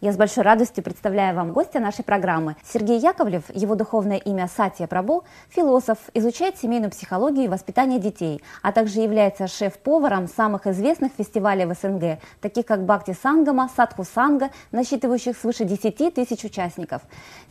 Я 0.00 0.12
с 0.14 0.16
большой 0.16 0.44
радостью 0.44 0.82
представляю 0.82 1.36
вам 1.36 1.52
гостя 1.52 1.78
нашей 1.78 2.02
программы. 2.02 2.56
Сергей 2.64 2.98
Яковлев, 2.98 3.42
его 3.54 3.74
духовное 3.74 4.16
имя 4.16 4.48
Сатия 4.48 4.86
Прабу, 4.86 5.24
философ, 5.50 5.98
изучает 6.14 6.56
семейную 6.56 6.90
психологию 6.90 7.44
и 7.44 7.48
воспитание 7.48 7.98
детей, 7.98 8.40
а 8.62 8.72
также 8.72 9.00
является 9.00 9.46
шеф-поваром 9.46 10.26
самых 10.26 10.66
известных 10.66 11.12
фестивалей 11.18 11.66
в 11.66 11.74
СНГ, 11.74 12.18
таких 12.40 12.64
как 12.64 12.86
Бхакти 12.86 13.14
Сангама, 13.22 13.68
Садху 13.76 14.04
Санга, 14.04 14.48
насчитывающих 14.72 15.36
свыше 15.36 15.66
10 15.66 16.14
тысяч 16.14 16.44
участников. 16.44 17.02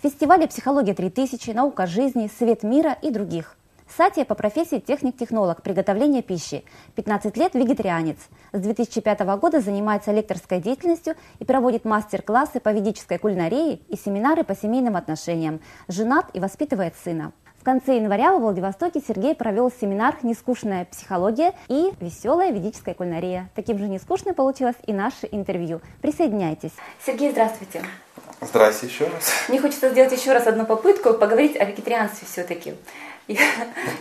Фестивали 0.02 0.48
«Психология 0.48 0.96
3000», 0.96 1.54
«Наука 1.54 1.86
жизни», 1.86 2.32
«Свет 2.36 2.64
мира» 2.64 2.98
и 3.04 3.12
других. 3.12 3.59
Сатия 3.98 4.24
по 4.24 4.36
профессии 4.36 4.80
техник-технолог 4.80 5.62
приготовления 5.64 6.22
пищи. 6.22 6.64
15 6.96 7.36
лет 7.38 7.54
вегетарианец. 7.56 8.18
С 8.54 8.60
2005 8.60 9.20
года 9.40 9.62
занимается 9.62 10.12
лекторской 10.12 10.60
деятельностью 10.60 11.16
и 11.40 11.46
проводит 11.46 11.86
мастер-классы 11.86 12.60
по 12.60 12.70
ведической 12.70 13.18
кулинарии 13.18 13.82
и 13.90 13.98
семинары 13.98 14.44
по 14.44 14.56
семейным 14.56 14.96
отношениям. 14.96 15.60
Женат 15.88 16.28
и 16.34 16.40
воспитывает 16.40 16.94
сына. 17.04 17.32
В 17.60 17.64
конце 17.66 17.98
января 17.98 18.34
в 18.34 18.40
Владивостоке 18.40 19.02
Сергей 19.06 19.36
провел 19.36 19.70
семинар 19.70 20.16
«Нескучная 20.24 20.86
психология» 20.86 21.54
и 21.68 21.92
«Веселая 22.00 22.52
ведическая 22.52 22.94
кулинария». 22.94 23.50
Таким 23.54 23.78
же 23.80 23.90
нескучным 23.90 24.34
получилось 24.34 24.78
и 24.88 24.94
наше 24.94 25.28
интервью. 25.30 25.82
Присоединяйтесь. 26.02 26.72
Сергей, 27.06 27.32
здравствуйте. 27.32 27.84
Здравствуйте 28.40 28.94
еще 28.94 29.08
раз. 29.12 29.30
Мне 29.50 29.60
хочется 29.60 29.90
сделать 29.90 30.14
еще 30.14 30.32
раз 30.32 30.48
одну 30.48 30.66
попытку 30.66 31.14
поговорить 31.14 31.58
о 31.58 31.66
вегетарианстве 31.66 32.26
все-таки. 32.32 32.76
Я, 33.30 33.42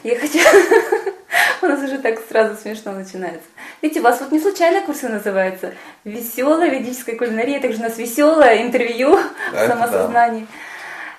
я 0.05 0.19
хочу... 0.19 0.39
У 1.63 1.67
нас 1.67 1.83
уже 1.83 1.99
так 1.99 2.19
сразу 2.29 2.57
смешно 2.57 2.93
начинается. 2.93 3.47
Видите, 3.83 4.01
у 4.01 4.03
вас 4.03 4.21
вот 4.21 4.33
не 4.33 4.41
случайно 4.41 4.81
курсы 4.81 5.09
называются. 5.09 5.75
Веселая 6.05 6.71
ведическая 6.71 7.15
кулинария, 7.15 7.61
также 7.61 7.79
у 7.79 7.83
нас 7.83 7.99
веселое 7.99 8.63
интервью 8.63 9.19
да, 9.53 9.67
самосознании. 9.69 10.47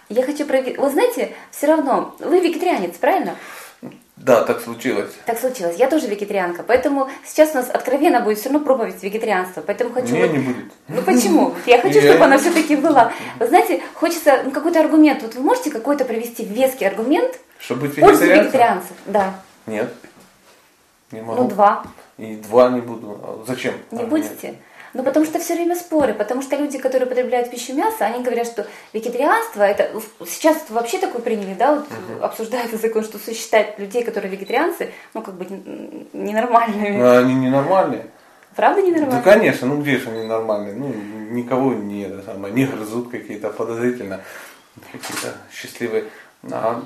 Да. 0.09 0.15
Я 0.15 0.23
хочу 0.23 0.45
проверить. 0.47 0.79
Вы 0.79 0.89
знаете, 0.89 1.33
все 1.51 1.67
равно, 1.67 2.15
вы 2.19 2.39
вегетарианец, 2.39 2.95
правильно? 2.97 3.35
Да, 4.19 4.43
так 4.43 4.61
случилось. 4.61 5.11
Так 5.25 5.39
случилось. 5.39 5.77
Я 5.77 5.89
тоже 5.89 6.07
вегетарианка, 6.07 6.63
поэтому 6.63 7.09
сейчас 7.25 7.51
у 7.51 7.55
нас 7.55 7.69
откровенно 7.69 8.19
будет 8.19 8.37
все 8.37 8.49
равно 8.49 8.65
проповедь 8.65 9.01
вегетарианства. 9.01 9.61
Поэтому 9.61 9.93
хочу. 9.93 10.13
Не, 10.13 10.23
вот... 10.23 10.31
не 10.31 10.39
будет. 10.39 10.65
Ну 10.89 11.01
почему? 11.01 11.55
Я 11.65 11.79
хочу, 11.79 12.01
чтобы 12.01 12.25
она 12.25 12.37
все-таки 12.37 12.75
была. 12.75 13.13
Вы 13.39 13.47
знаете, 13.49 13.81
хочется 13.95 14.41
ну, 14.43 14.51
какой-то 14.51 14.81
аргумент. 14.81 15.21
Вот 15.21 15.35
вы 15.35 15.41
можете 15.41 15.71
какой-то 15.71 16.03
привести 16.03 16.43
веский 16.43 16.85
аргумент, 16.85 17.39
чтобы 17.59 17.87
быть 17.87 17.97
вегетарианцем? 17.97 18.43
вегетарианцев, 18.43 18.95
да. 19.05 19.33
Нет. 19.65 19.93
Не 21.11 21.21
могу. 21.21 21.43
Ну, 21.43 21.49
два. 21.49 21.83
И 22.17 22.35
два 22.35 22.69
не 22.69 22.81
буду. 22.81 23.19
А 23.23 23.43
зачем? 23.47 23.73
Не 23.91 24.03
а, 24.03 24.05
будете? 24.05 24.55
Ну, 24.93 25.03
потому 25.03 25.25
что 25.25 25.39
все 25.39 25.55
время 25.55 25.75
споры, 25.75 26.13
потому 26.13 26.41
что 26.41 26.55
люди, 26.55 26.77
которые 26.77 27.05
употребляют 27.05 27.51
пищу 27.51 27.73
мяса, 27.73 28.05
они 28.05 28.23
говорят, 28.23 28.47
что 28.47 28.65
вегетарианство, 28.93 29.61
это 29.61 29.89
сейчас 30.25 30.57
вообще 30.69 30.97
такое 30.97 31.21
приняли, 31.21 31.53
да, 31.53 31.75
вот 31.75 31.85
угу. 31.85 32.23
обсуждается 32.23 32.77
закон, 32.77 33.03
что 33.03 33.19
сосчитать 33.19 33.77
людей, 33.77 34.03
которые 34.03 34.31
вегетарианцы, 34.31 34.91
ну, 35.13 35.21
как 35.21 35.35
бы 35.35 35.45
ненормальными. 36.13 36.97
Ну, 36.97 37.17
они 37.17 37.35
ненормальные. 37.35 38.05
Правда 38.55 38.81
ненормальные? 38.81 39.21
Да, 39.23 39.31
конечно, 39.31 39.67
ну 39.67 39.81
где 39.81 39.97
же 39.97 40.09
они 40.09 40.25
нормальные? 40.25 40.73
Ну, 40.73 40.87
никого 41.31 41.73
не, 41.73 42.03
это 42.03 42.23
самое, 42.23 42.53
не 42.53 42.65
грызут 42.65 43.09
какие-то 43.09 43.51
подозрительно, 43.51 44.21
какие-то 44.91 45.35
счастливые. 45.51 46.05
А 46.43 46.81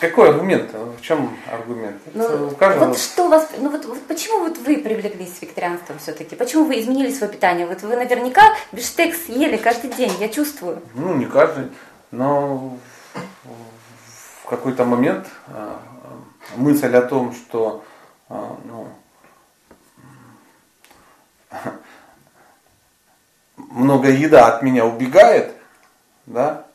какой 0.00 0.28
аргумент? 0.28 0.70
В 0.72 1.00
чем 1.00 1.34
аргумент? 1.50 1.96
Ну, 2.12 2.50
каждого... 2.50 2.88
Вот 2.88 2.98
что 2.98 3.28
вас, 3.28 3.48
ну 3.58 3.70
вот, 3.70 3.86
вот 3.86 4.06
почему 4.06 4.40
вот 4.40 4.58
вы 4.58 4.76
привлеклись 4.76 5.40
вегетарианством 5.40 5.98
все-таки? 5.98 6.36
Почему 6.36 6.64
вы 6.64 6.78
изменили 6.80 7.10
свое 7.10 7.32
питание? 7.32 7.66
Вот 7.66 7.80
вы 7.80 7.96
наверняка 7.96 8.42
биштекс 8.72 9.28
ели 9.28 9.56
каждый 9.56 9.90
день, 9.92 10.12
я 10.20 10.28
чувствую. 10.28 10.82
Ну, 10.94 11.14
не 11.14 11.24
каждый, 11.24 11.68
но 12.10 12.76
в 14.42 14.48
какой-то 14.48 14.84
момент 14.84 15.26
а, 15.48 15.80
мысль 16.56 16.94
о 16.94 17.00
том, 17.00 17.32
что 17.32 17.82
а, 18.28 18.58
ну, 18.64 18.88
много 23.56 24.10
еда 24.10 24.48
от 24.48 24.62
меня 24.62 24.84
убегает, 24.84 25.54
да, 26.26 26.66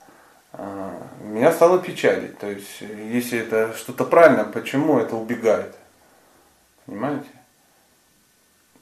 а, 0.52 1.03
меня 1.34 1.52
стало 1.52 1.80
печалить. 1.80 2.38
То 2.38 2.50
есть, 2.50 2.82
если 2.82 3.40
это 3.40 3.74
что-то 3.76 4.06
правильно, 4.06 4.44
почему 4.44 5.00
это 5.00 5.16
убегает? 5.16 5.76
Понимаете? 6.86 7.28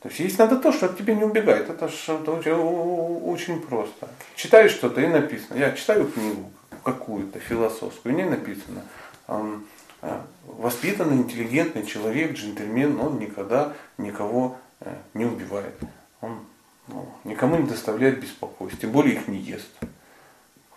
То 0.01 0.09
есть, 0.09 0.19
есть 0.19 0.39
надо 0.39 0.57
то, 0.57 0.71
что 0.71 0.87
от 0.87 0.97
тебя 0.97 1.13
не 1.15 1.23
убегает. 1.23 1.69
Это 1.69 1.87
что-то 1.87 2.33
очень, 2.33 3.61
просто. 3.61 4.09
Читаешь 4.35 4.71
что-то 4.71 4.99
и 5.01 5.07
написано. 5.07 5.57
Я 5.57 5.71
читаю 5.71 6.07
книгу 6.07 6.51
какую-то 6.83 7.39
философскую, 7.39 8.13
и 8.13 8.17
не 8.17 8.25
написано. 8.25 8.83
А, 9.27 10.25
воспитанный, 10.45 11.17
интеллигентный 11.17 11.85
человек, 11.85 12.33
джентльмен, 12.33 12.99
он 12.99 13.19
никогда 13.19 13.73
никого 13.99 14.57
э, 14.79 14.91
не 15.13 15.25
убивает. 15.25 15.75
Он 16.21 16.39
ну, 16.87 17.07
никому 17.23 17.57
не 17.57 17.67
доставляет 17.67 18.19
беспокойств, 18.19 18.81
тем 18.81 18.91
более 18.91 19.13
их 19.13 19.27
не 19.27 19.37
ест. 19.37 19.69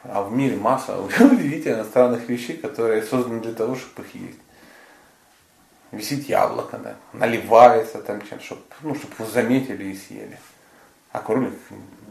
А 0.05 0.23
в 0.23 0.33
мире 0.33 0.57
масса 0.57 0.99
удивительно 1.21 1.85
странных 1.85 2.29
вещей, 2.29 2.57
которые 2.57 3.03
созданы 3.03 3.41
для 3.41 3.53
того, 3.53 3.75
чтобы 3.75 4.07
их 4.07 4.15
есть. 4.15 4.39
Висит 5.93 6.29
яблоко, 6.29 6.77
да, 6.79 6.97
наливается 7.13 8.03
там 8.03 8.21
чем 8.29 8.41
чтобы, 8.41 8.63
ну, 8.83 8.95
чтобы 8.95 9.31
заметили 9.31 9.85
и 9.85 9.97
съели. 9.97 10.39
А 11.13 11.21
кролик 11.21 11.55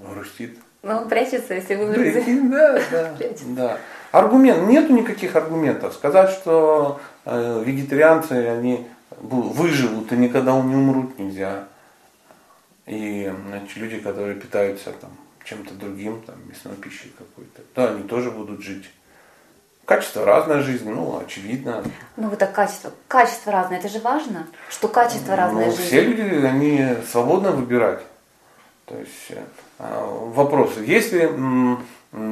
грустит. 0.10 0.58
Ну, 0.82 0.98
он 0.98 1.10
прячется, 1.10 1.54
если 1.54 1.76
вы 1.76 1.94
Прикинь, 1.94 2.50
да, 2.52 2.80
да, 2.90 3.14
да. 3.48 3.78
Аргумент, 4.12 4.68
нету 4.68 4.94
никаких 4.94 5.36
аргументов. 5.36 5.94
Сказать, 5.94 6.30
что 6.30 7.02
э, 7.26 7.64
вегетарианцы, 7.66 8.32
они 8.32 8.88
выживут 9.20 10.12
и 10.12 10.18
никогда 10.18 10.60
не 10.62 10.76
умрут 10.76 11.20
нельзя. 11.20 11.66
И 12.86 13.32
значит, 13.48 13.78
люди, 13.78 14.00
которые 14.00 14.36
питаются 14.36 14.92
там 14.94 15.12
чем-то 15.44 15.74
другим, 15.74 16.22
там, 16.22 16.36
мясной 16.48 16.76
пищей 16.76 17.14
какой-то, 17.18 17.62
да, 17.76 17.90
они 17.90 18.04
тоже 18.04 18.32
будут 18.32 18.62
жить. 18.62 18.90
Качество 19.86 20.24
разное 20.24 20.62
жизни, 20.62 20.90
ну, 20.90 21.20
очевидно. 21.20 21.84
Ну, 22.16 22.30
вот 22.30 22.40
так 22.40 22.54
качество. 22.54 22.92
Качество 23.10 23.52
разное, 23.52 23.80
это 23.80 23.90
же 23.90 24.00
важно, 24.00 24.48
что 24.70 24.88
качество 24.88 25.36
разное 25.36 25.66
ну, 25.66 25.72
жизни. 25.72 25.86
Все 25.86 26.02
люди, 26.02 26.22
они 26.46 26.96
свободно 27.12 27.52
выбирать. 27.52 28.02
То 28.86 28.98
есть 28.98 29.30
э, 29.30 29.44
вопрос, 29.80 30.78
есть 30.78 31.12
ли 31.12 31.30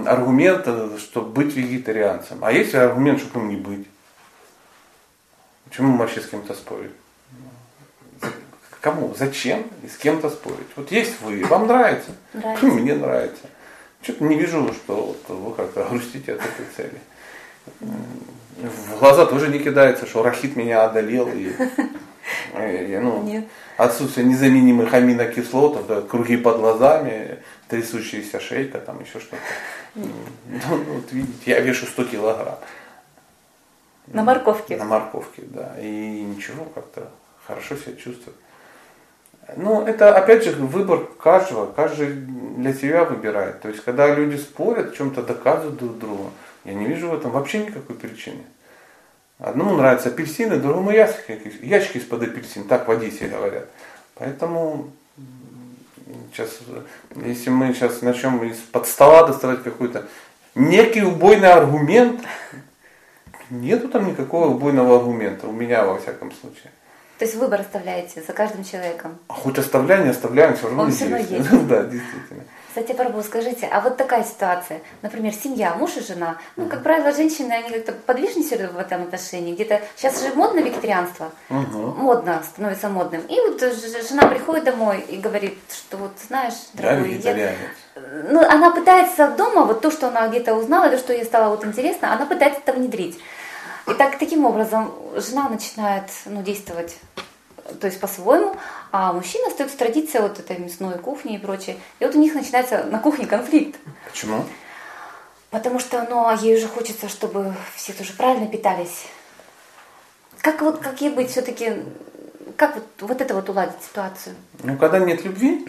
аргумент, 0.05 0.67
чтобы 1.00 1.29
быть 1.31 1.55
вегетарианцем, 1.55 2.39
а 2.41 2.51
есть 2.51 2.73
ли 2.73 2.79
аргумент, 2.79 3.19
чтобы 3.19 3.41
им 3.41 3.50
не 3.50 3.55
быть? 3.57 3.88
Почему 5.66 5.94
мы 5.94 5.97
вообще 6.00 6.21
с 6.21 6.27
кем-то 6.27 6.53
спорим? 6.53 6.91
Кому? 8.81 9.14
Зачем? 9.16 9.64
И 9.84 9.88
с 9.88 9.96
кем-то 9.96 10.30
спорить? 10.31 10.68
Вот 10.75 10.92
есть 10.92 11.22
вы, 11.22 11.46
вам 11.46 11.68
нравится? 11.68 12.12
Нравится. 12.34 12.66
Мне 12.66 12.96
нравится. 12.96 13.44
Что-то 14.02 14.24
не 14.24 14.36
вижу, 14.36 14.74
что 14.74 15.18
вот 15.28 15.38
вы 15.38 15.53
как-то 15.53 15.84
грустите 15.90 16.34
от 16.34 16.40
этой 16.40 16.66
цели. 16.75 17.00
В 17.80 19.00
глаза 19.00 19.28
тоже 19.28 19.50
не 19.50 19.59
кидается, 19.59 20.08
что 20.08 20.24
рахит 20.24 20.56
меня 20.56 20.84
одолел. 20.84 21.30
И, 21.30 21.53
и, 22.56 23.00
ну, 23.00 23.24
Нет. 23.24 23.46
Отсутствие 23.78 24.25
незаменимых 24.25 24.92
аминокислот, 24.94 25.80
это 25.80 26.02
круги 26.02 26.38
под 26.38 26.58
глазами, 26.58 27.40
трясущаяся 27.68 28.40
шейка, 28.40 28.80
там 28.80 29.02
еще 29.02 29.19
что-то. 29.19 29.38
Ну, 29.96 30.78
вот 30.78 31.12
видите, 31.12 31.52
я 31.52 31.59
вешу 31.59 31.86
100 31.86 32.06
килограмм. 32.06 32.58
На 34.08 34.24
морковке. 34.24 34.78
На 34.78 34.86
морковке, 34.86 35.44
да. 35.46 35.75
И 35.80 36.22
ничего, 36.24 36.66
как-то 36.66 37.09
хорошо 37.46 37.75
себя 37.75 37.96
чувствую. 37.96 38.36
Ну, 39.56 39.85
это 39.85 40.16
опять 40.16 40.44
же 40.44 40.51
выбор 40.51 41.07
каждого, 41.19 41.66
каждый 41.72 42.07
для 42.07 42.73
себя 42.73 43.03
выбирает. 43.03 43.62
То 43.62 43.69
есть, 43.69 43.84
когда 43.84 44.13
люди 44.13 44.38
спорят, 44.38 44.95
чем-то 44.95 45.24
доказывают 45.24 45.77
друг 45.77 45.98
другу, 45.98 46.31
я 46.63 46.74
не 46.74 46.86
вижу 46.86 47.09
в 47.09 47.15
этом 47.15 47.31
вообще 47.31 47.65
никакой 47.65 47.95
причины. 47.95 48.44
Одному 49.39 49.75
нравятся 49.75 50.09
апельсины, 50.09 50.57
другому 50.57 50.92
ящики, 50.92 51.42
ящики 51.65 51.98
из-под 51.98 52.24
апельсин, 52.24 52.65
так 52.65 52.88
в 52.88 52.92
Одессе 52.92 53.27
говорят. 53.27 53.68
Поэтому 54.15 54.92
сейчас, 56.31 56.59
если 57.15 57.50
мы 57.50 57.74
сейчас 57.74 58.01
начнем 58.03 58.44
из-под 58.51 58.88
стола 58.88 59.25
доставать 59.25 59.63
какой-то 59.63 60.06
некий 60.53 61.01
убойный 61.01 61.51
аргумент, 61.51 62.21
нету 63.50 63.89
там 63.89 64.07
никакого 64.07 64.50
убойного 64.50 64.98
аргумента, 64.98 65.48
у 65.48 65.51
меня 65.51 65.86
во 65.86 65.98
всяком 65.98 66.31
случае. 66.31 66.71
То 67.21 67.25
есть 67.25 67.38
выбор 67.38 67.62
оставляете 67.62 68.23
за 68.23 68.33
каждым 68.33 68.63
человеком. 68.63 69.19
А 69.27 69.33
хоть 69.33 69.56
оставляем, 69.59 70.06
не 70.06 70.09
оставляем, 70.09 70.56
все 70.56 70.65
равно 70.65 70.81
Он 70.81 70.91
все 70.91 71.03
равно 71.03 71.18
есть. 71.19 71.51
да, 71.68 71.83
действительно. 71.83 72.44
Кстати, 72.68 72.94
Барбу, 72.94 73.21
скажите, 73.21 73.69
а 73.71 73.79
вот 73.81 73.95
такая 73.95 74.23
ситуация, 74.23 74.81
например, 75.03 75.31
семья, 75.31 75.75
муж 75.75 75.97
и 75.97 76.01
жена, 76.01 76.38
ну, 76.56 76.65
как 76.65 76.81
правило, 76.81 77.12
женщины, 77.12 77.51
они 77.51 77.69
как-то 77.69 77.91
подвижнее 77.91 78.69
в 78.69 78.77
этом 78.79 79.03
отношении, 79.03 79.53
где-то, 79.53 79.81
сейчас 79.95 80.19
же 80.19 80.33
модно 80.33 80.62
вегетарианство, 80.62 81.31
угу. 81.51 81.94
модно, 81.95 82.41
становится 82.44 82.89
модным, 82.89 83.21
и 83.29 83.35
вот 83.41 83.62
жена 83.62 84.27
приходит 84.27 84.63
домой 84.63 85.06
и 85.07 85.17
говорит, 85.17 85.59
что 85.71 85.97
вот, 85.97 86.13
знаешь, 86.27 86.56
дорогой, 86.74 87.19
я, 87.19 87.53
ну, 88.31 88.39
она 88.39 88.71
пытается 88.71 89.27
дома, 89.38 89.65
вот 89.65 89.81
то, 89.81 89.91
что 89.91 90.07
она 90.07 90.27
где-то 90.27 90.56
узнала, 90.56 90.89
то, 90.89 90.97
что 90.97 91.13
ей 91.13 91.24
стало 91.24 91.51
вот 91.51 91.63
интересно, 91.63 92.13
она 92.13 92.25
пытается 92.25 92.62
это 92.65 92.74
внедрить. 92.74 93.19
И 93.88 93.94
так, 93.94 94.19
таким 94.19 94.45
образом 94.45 94.91
жена 95.15 95.50
начинает 95.50 96.06
ну, 96.25 96.44
действовать 96.44 96.95
то 97.80 97.88
есть 97.88 98.00
по-своему, 98.00 98.56
а 98.92 99.13
мужчина 99.13 99.48
остается 99.48 99.78
традиция 99.78 100.22
вот 100.22 100.40
этой 100.40 100.58
мясной 100.58 100.98
кухни 100.98 101.36
и 101.36 101.38
прочее. 101.38 101.78
И 102.00 102.06
вот 102.06 102.16
у 102.16 102.19
них 102.19 102.34
начинается 102.34 102.84
на 102.84 103.00
кухне 103.00 103.25
конфликт. 103.25 103.80
Почему? 104.10 104.44
Потому 105.50 105.80
что, 105.80 106.06
ну, 106.10 106.25
а 106.25 106.36
ей 106.36 106.58
уже 106.58 106.68
хочется, 106.68 107.10
чтобы 107.10 107.54
все 107.75 107.94
тоже 107.94 108.13
правильно 108.13 108.48
питались. 108.48 109.08
Как 110.42 110.62
вот, 110.62 110.80
как 110.80 111.02
ей 111.02 111.12
быть 111.12 111.30
все-таки, 111.30 111.84
как 112.56 112.75
вот, 112.75 112.86
вот 113.02 113.22
это 113.22 113.36
вот 113.36 113.50
уладить 113.50 113.81
ситуацию? 113.84 114.36
Ну, 114.63 114.78
когда 114.78 115.00
нет 115.00 115.24
любви, 115.25 115.68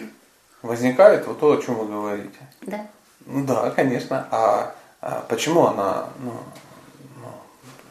возникает 0.62 1.27
вот 1.27 1.41
то, 1.41 1.53
о 1.53 1.61
чем 1.61 1.75
вы 1.75 1.87
говорите. 1.87 2.39
Да. 2.62 2.87
Ну 3.27 3.44
да, 3.44 3.71
конечно. 3.71 4.27
А, 4.31 4.75
а 5.00 5.25
почему 5.29 5.67
она 5.67 6.09
ну, 6.21 6.33
ну, 7.21 7.29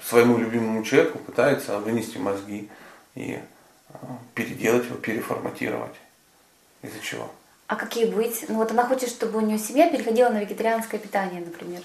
своему 0.01 0.37
любимому 0.37 0.83
человеку 0.83 1.19
пытается 1.19 1.77
вынести 1.79 2.17
мозги 2.17 2.69
и 3.15 3.39
переделать 4.33 4.85
его, 4.85 4.95
переформатировать? 4.95 5.95
Из-за 6.81 6.99
чего? 7.01 7.29
А 7.67 7.75
как 7.75 7.95
ей 7.95 8.05
быть? 8.05 8.45
Ну 8.49 8.55
вот 8.55 8.71
она 8.71 8.85
хочет, 8.85 9.09
чтобы 9.09 9.39
у 9.39 9.41
нее 9.41 9.57
семья 9.57 9.89
переходила 9.89 10.29
на 10.29 10.39
вегетарианское 10.39 10.99
питание, 10.99 11.41
например. 11.41 11.81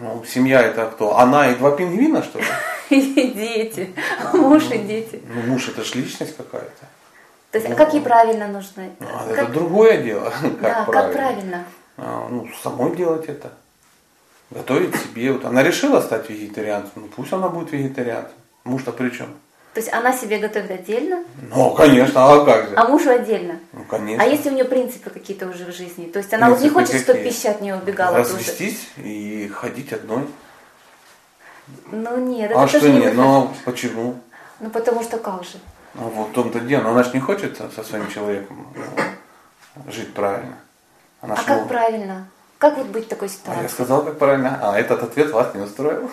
Ну, 0.00 0.24
семья 0.24 0.62
это 0.62 0.86
кто? 0.86 1.16
Она 1.16 1.50
и 1.50 1.54
два 1.54 1.70
пингвина, 1.76 2.22
что 2.22 2.38
ли? 2.38 2.44
И 2.90 3.30
дети. 3.30 3.94
Муж 4.32 4.70
и 4.70 4.78
дети. 4.78 5.22
Ну, 5.28 5.42
муж 5.42 5.68
это 5.68 5.84
же 5.84 5.94
личность 5.96 6.36
какая-то. 6.36 6.86
То 7.50 7.58
есть, 7.58 7.70
а 7.70 7.74
как 7.74 7.94
ей 7.94 8.00
правильно 8.00 8.48
нужно? 8.48 8.90
Ну, 9.00 9.06
а 9.08 9.26
Это 9.30 9.46
другое 9.46 9.98
дело. 10.02 10.32
Да, 10.60 10.84
как 10.84 11.12
правильно? 11.12 11.64
А, 11.96 12.28
ну, 12.30 12.48
самой 12.62 12.94
делать 12.96 13.26
это. 13.26 13.52
Готовить 14.50 14.94
себе. 14.96 15.32
Вот 15.32 15.44
она 15.44 15.62
решила 15.62 16.00
стать 16.00 16.30
вегетарианцем, 16.30 16.92
ну 16.96 17.08
пусть 17.08 17.32
она 17.32 17.48
будет 17.48 17.72
вегетарианцем. 17.72 18.34
Муж-то 18.64 18.92
при 18.92 19.10
чем? 19.10 19.28
То 19.76 19.80
есть 19.80 19.92
она 19.92 20.10
себе 20.14 20.38
готовит 20.38 20.70
отдельно, 20.70 21.22
Ну, 21.50 21.74
конечно, 21.74 22.32
а 22.32 22.46
как 22.46 22.70
же? 22.70 22.76
а 22.76 22.88
мужу 22.88 23.10
отдельно. 23.10 23.58
Ну, 23.74 23.84
конечно. 23.84 24.24
А 24.24 24.26
если 24.26 24.48
у 24.48 24.54
нее 24.54 24.64
принципы 24.64 25.10
какие-то 25.10 25.46
уже 25.48 25.66
в 25.66 25.72
жизни? 25.76 26.06
То 26.06 26.18
есть 26.18 26.32
она 26.32 26.48
вот 26.48 26.62
не 26.62 26.70
хочет, 26.70 26.98
чтобы 27.02 27.18
пища 27.18 27.50
от 27.50 27.60
нее 27.60 27.76
убегала 27.76 28.16
тоже. 28.22 28.36
Развестись 28.38 28.88
и 28.96 29.48
ходить 29.54 29.92
одной. 29.92 30.26
Ну 31.92 32.16
нет, 32.16 32.52
это 32.52 32.62
а 32.62 32.66
тоже 32.66 32.78
что 32.78 32.88
не 32.88 33.00
нет? 33.00 33.10
выход. 33.10 33.16
Ну, 33.18 33.52
почему? 33.66 34.14
Ну 34.60 34.70
потому 34.70 35.02
что 35.02 35.18
как 35.18 35.44
же? 35.44 35.58
Ну, 35.92 36.08
вот 36.08 36.28
в 36.30 36.32
том-то 36.32 36.60
дело. 36.60 36.80
Но 36.84 36.90
она 36.92 37.02
же 37.02 37.10
не 37.12 37.20
хочет 37.20 37.58
со 37.58 37.84
своим 37.84 38.08
человеком 38.08 38.66
ну, 38.74 39.92
жить 39.92 40.14
правильно. 40.14 40.56
Она 41.20 41.34
А 41.34 41.36
ж, 41.36 41.44
как 41.44 41.60
ну, 41.60 41.68
правильно? 41.68 42.28
Как 42.56 42.78
вот 42.78 42.86
быть 42.86 43.04
в 43.04 43.08
такой 43.08 43.28
А 43.28 43.30
я 43.30 43.36
ситуации? 43.36 43.68
сказал, 43.68 44.04
как 44.06 44.18
правильно. 44.18 44.58
А 44.62 44.78
этот 44.80 45.02
ответ 45.02 45.32
вас 45.32 45.54
не 45.54 45.60
устроил. 45.60 46.10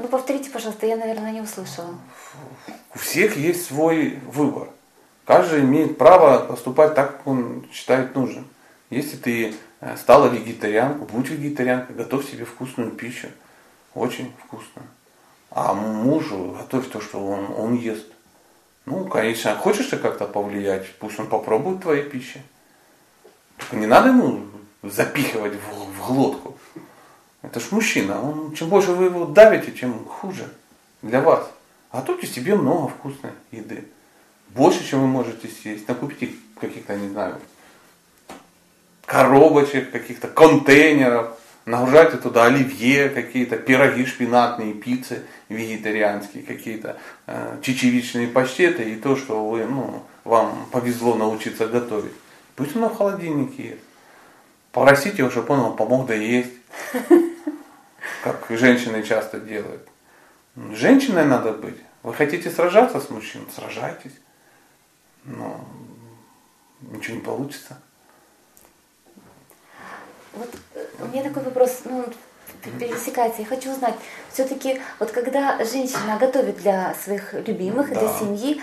Ну 0.00 0.08
повторите, 0.08 0.48
пожалуйста, 0.48 0.86
я, 0.86 0.96
наверное, 0.96 1.30
не 1.30 1.42
услышала. 1.42 1.94
У 2.94 2.98
всех 2.98 3.36
есть 3.36 3.66
свой 3.66 4.18
выбор. 4.26 4.68
Каждый 5.26 5.60
имеет 5.60 5.98
право 5.98 6.46
поступать 6.46 6.94
так, 6.94 7.18
как 7.18 7.26
он 7.26 7.68
считает 7.70 8.14
нужным. 8.14 8.48
Если 8.88 9.16
ты 9.18 9.54
э, 9.80 9.96
стала 9.98 10.28
вегетарианкой, 10.28 11.06
будь 11.06 11.28
вегетарианкой, 11.28 11.94
готовь 11.94 12.30
себе 12.30 12.46
вкусную 12.46 12.92
пищу. 12.92 13.28
Очень 13.94 14.32
вкусную. 14.46 14.86
А 15.50 15.74
мужу 15.74 16.56
готовь 16.58 16.88
то, 16.88 17.02
что 17.02 17.18
он, 17.18 17.52
он 17.54 17.74
ест. 17.74 18.06
Ну, 18.86 19.04
конечно, 19.04 19.54
хочешь 19.54 19.88
ты 19.88 19.98
как-то 19.98 20.26
повлиять, 20.26 20.94
пусть 20.98 21.20
он 21.20 21.26
попробует 21.26 21.82
твоей 21.82 22.04
пищи. 22.04 22.42
Только 23.58 23.76
не 23.76 23.86
надо 23.86 24.08
ему 24.08 24.46
запихивать 24.82 25.52
в, 25.52 25.92
в 25.92 26.06
глотку. 26.06 26.56
Это 27.42 27.60
ж 27.60 27.68
мужчина. 27.70 28.20
Он, 28.22 28.54
чем 28.54 28.68
больше 28.68 28.92
вы 28.92 29.06
его 29.06 29.24
давите, 29.24 29.72
тем 29.72 30.04
хуже 30.04 30.52
для 31.02 31.20
вас. 31.20 31.50
Готовьте 31.92 32.26
себе 32.26 32.54
много 32.54 32.88
вкусной 32.88 33.32
еды. 33.50 33.84
Больше, 34.50 34.86
чем 34.86 35.00
вы 35.00 35.06
можете 35.06 35.48
съесть. 35.48 35.88
Накупите 35.88 36.34
каких-то, 36.60 36.96
не 36.96 37.08
знаю, 37.08 37.38
коробочек, 39.06 39.90
каких-то 39.90 40.28
контейнеров. 40.28 41.36
Нагружайте 41.66 42.16
туда 42.16 42.46
оливье, 42.46 43.10
какие-то 43.10 43.56
пироги 43.56 44.04
шпинатные, 44.06 44.72
пиццы 44.72 45.22
вегетарианские, 45.48 46.42
какие-то 46.42 46.96
э, 47.26 47.58
чечевичные 47.62 48.28
паштеты 48.28 48.82
и 48.90 48.96
то, 48.96 49.14
что 49.14 49.46
вы, 49.46 49.66
ну, 49.66 50.02
вам 50.24 50.66
повезло 50.72 51.14
научиться 51.14 51.66
готовить. 51.66 52.12
Пусть 52.56 52.74
оно 52.76 52.88
в 52.88 52.96
холодильнике 52.96 53.62
есть. 53.62 53.82
Попросите 54.72 55.18
его, 55.18 55.30
чтобы 55.30 55.54
он 55.54 55.60
вам 55.60 55.76
помог 55.76 56.06
доесть. 56.06 56.52
Как 58.22 58.46
женщины 58.50 59.02
часто 59.02 59.40
делают. 59.40 59.88
Женщиной 60.72 61.24
надо 61.24 61.52
быть. 61.52 61.78
Вы 62.02 62.14
хотите 62.14 62.50
сражаться 62.50 63.00
с 63.00 63.10
мужчиной? 63.10 63.46
Сражайтесь. 63.54 64.12
Но 65.24 65.64
ничего 66.80 67.16
не 67.16 67.22
получится. 67.22 67.78
Вот 70.32 70.50
э, 70.74 70.86
у 71.00 71.06
меня 71.08 71.22
такой 71.22 71.42
вопрос, 71.42 71.82
ну, 71.84 72.04
пересекается. 72.78 73.42
Я 73.42 73.46
хочу 73.48 73.70
узнать, 73.72 73.94
все-таки 74.32 74.80
вот 74.98 75.10
когда 75.10 75.62
женщина 75.64 76.16
готовит 76.18 76.56
для 76.58 76.94
своих 76.94 77.34
любимых 77.34 77.90
и 77.90 77.94
для 77.94 78.08
Да. 78.08 78.18
семьи, 78.18 78.62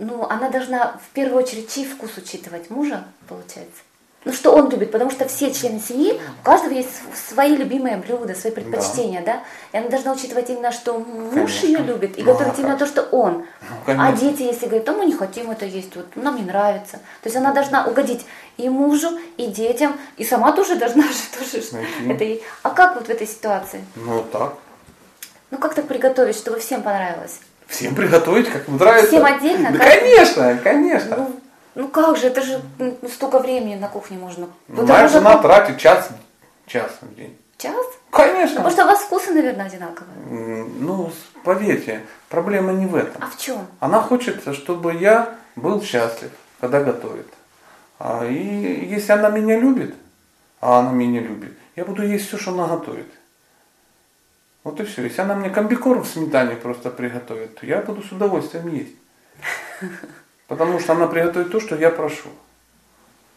ну, 0.00 0.24
она 0.24 0.48
должна 0.48 0.98
в 0.98 1.12
первую 1.12 1.42
очередь 1.42 1.72
чей 1.72 1.84
вкус 1.86 2.16
учитывать? 2.16 2.70
Мужа, 2.70 3.04
получается? 3.28 3.82
Ну, 4.28 4.34
что 4.34 4.52
он 4.54 4.68
любит, 4.68 4.92
потому 4.92 5.10
что 5.10 5.26
все 5.26 5.50
члены 5.54 5.80
семьи, 5.80 6.20
у 6.42 6.44
каждого 6.44 6.74
есть 6.74 6.90
св- 6.94 7.16
свои 7.30 7.56
любимые 7.56 7.96
блюда, 7.96 8.34
свои 8.34 8.52
предпочтения, 8.52 9.22
да? 9.24 9.42
И 9.72 9.78
она 9.78 9.88
должна 9.88 10.12
учитывать 10.12 10.50
именно, 10.50 10.70
что 10.70 10.98
муж 10.98 11.32
Конечно. 11.32 11.66
ее 11.66 11.78
любит, 11.78 12.18
и 12.18 12.22
Ну, 12.22 12.32
готовить 12.34 12.58
именно 12.58 12.76
то, 12.76 12.84
что 12.86 13.02
он. 13.04 13.46
Ну, 13.86 13.94
а 13.98 14.12
дети, 14.12 14.42
если 14.42 14.66
говорят, 14.66 14.84
то 14.84 14.92
мы 14.92 15.06
не 15.06 15.14
хотим 15.14 15.50
это 15.50 15.64
есть, 15.64 15.96
вот, 15.96 16.14
нам 16.14 16.36
не 16.36 16.42
нравится. 16.42 16.98
То 17.22 17.26
есть 17.28 17.36
она 17.36 17.52
должна 17.54 17.86
угодить 17.86 18.26
и 18.58 18.68
мужу, 18.68 19.18
и 19.38 19.46
детям, 19.46 19.98
и 20.18 20.24
сама 20.24 20.52
тоже 20.52 20.76
должна 20.76 21.04
же 21.04 21.08
тоже 21.38 21.64
Найти. 21.72 22.10
это 22.12 22.24
и- 22.24 22.42
А 22.62 22.68
как 22.68 22.96
вот 22.96 23.06
в 23.06 23.10
этой 23.10 23.26
ситуации? 23.26 23.82
Ну 23.96 24.22
так. 24.30 24.56
Ну 25.50 25.56
как 25.56 25.72
так 25.72 25.86
приготовить, 25.88 26.36
чтобы 26.36 26.58
всем 26.58 26.82
понравилось? 26.82 27.40
Всем 27.66 27.94
приготовить, 27.94 28.50
как 28.50 28.68
им 28.68 28.76
нравится. 28.76 29.08
Всем 29.08 29.24
отдельно? 29.24 29.70
Да, 29.72 29.78
Как? 29.78 30.00
конечно, 30.00 30.58
конечно. 30.62 31.16
Ну, 31.16 31.40
ну 31.74 31.88
как 31.88 32.16
же, 32.16 32.26
это 32.28 32.42
же 32.42 32.60
столько 33.12 33.38
времени 33.38 33.76
на 33.76 33.88
кухне 33.88 34.18
можно. 34.18 34.48
Ну, 34.68 34.86
моя 34.86 35.08
жена 35.08 35.32
как- 35.34 35.42
тратит 35.42 35.78
час, 35.78 36.08
час 36.66 36.90
в 37.00 37.14
день. 37.14 37.36
Час? 37.56 37.74
Конечно. 38.10 38.56
Потому 38.56 38.70
что 38.70 38.84
у 38.84 38.86
вас 38.86 39.00
вкусы, 39.00 39.32
наверное, 39.32 39.66
одинаковые. 39.66 40.64
Ну, 40.78 41.10
поверьте, 41.44 42.02
проблема 42.28 42.72
не 42.72 42.86
в 42.86 42.94
этом. 42.94 43.20
А 43.22 43.26
в 43.26 43.36
чем? 43.36 43.66
Она 43.80 44.00
хочет, 44.00 44.42
чтобы 44.54 44.94
я 44.94 45.34
был 45.56 45.82
счастлив, 45.82 46.30
когда 46.60 46.80
готовит. 46.82 47.26
А, 47.98 48.24
И 48.24 48.84
если 48.94 49.12
она 49.12 49.30
меня 49.30 49.58
любит, 49.58 49.94
а 50.60 50.78
она 50.78 50.92
меня 50.92 51.20
любит, 51.20 51.52
я 51.74 51.84
буду 51.84 52.02
есть 52.06 52.28
все, 52.28 52.38
что 52.38 52.52
она 52.52 52.68
готовит. 52.68 53.06
Вот 54.62 54.78
и 54.80 54.84
все. 54.84 55.02
Если 55.02 55.20
она 55.20 55.34
мне 55.34 55.50
комбикорм 55.50 56.02
в 56.02 56.08
сметане 56.08 56.54
просто 56.54 56.90
приготовит, 56.90 57.56
то 57.58 57.66
я 57.66 57.80
буду 57.80 58.02
с 58.02 58.12
удовольствием 58.12 58.68
есть. 58.72 58.94
Потому 60.48 60.80
что 60.80 60.94
она 60.94 61.06
приготовит 61.06 61.52
то, 61.52 61.60
что 61.60 61.76
я 61.76 61.90
прошу. 61.90 62.30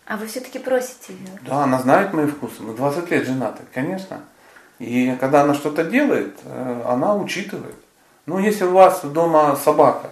А 0.08 0.18
вы 0.18 0.26
все-таки 0.28 0.60
просите 0.60 1.14
ее. 1.14 1.40
Да, 1.42 1.64
она 1.64 1.80
знает 1.80 2.14
мои 2.14 2.26
вкусы. 2.26 2.64
Мы 2.64 2.74
20 2.74 3.12
лет 3.12 3.26
женаты, 3.26 3.64
конечно. 3.74 4.22
И 4.80 5.16
когда 5.20 5.42
она 5.44 5.54
что-то 5.54 5.84
делает, 5.84 6.36
э, 6.44 6.84
она 6.88 7.16
учитывает. 7.16 7.76
Ну, 8.26 8.40
если 8.40 8.64
у 8.64 8.72
вас 8.72 9.02
дома 9.04 9.56
собака, 9.56 10.10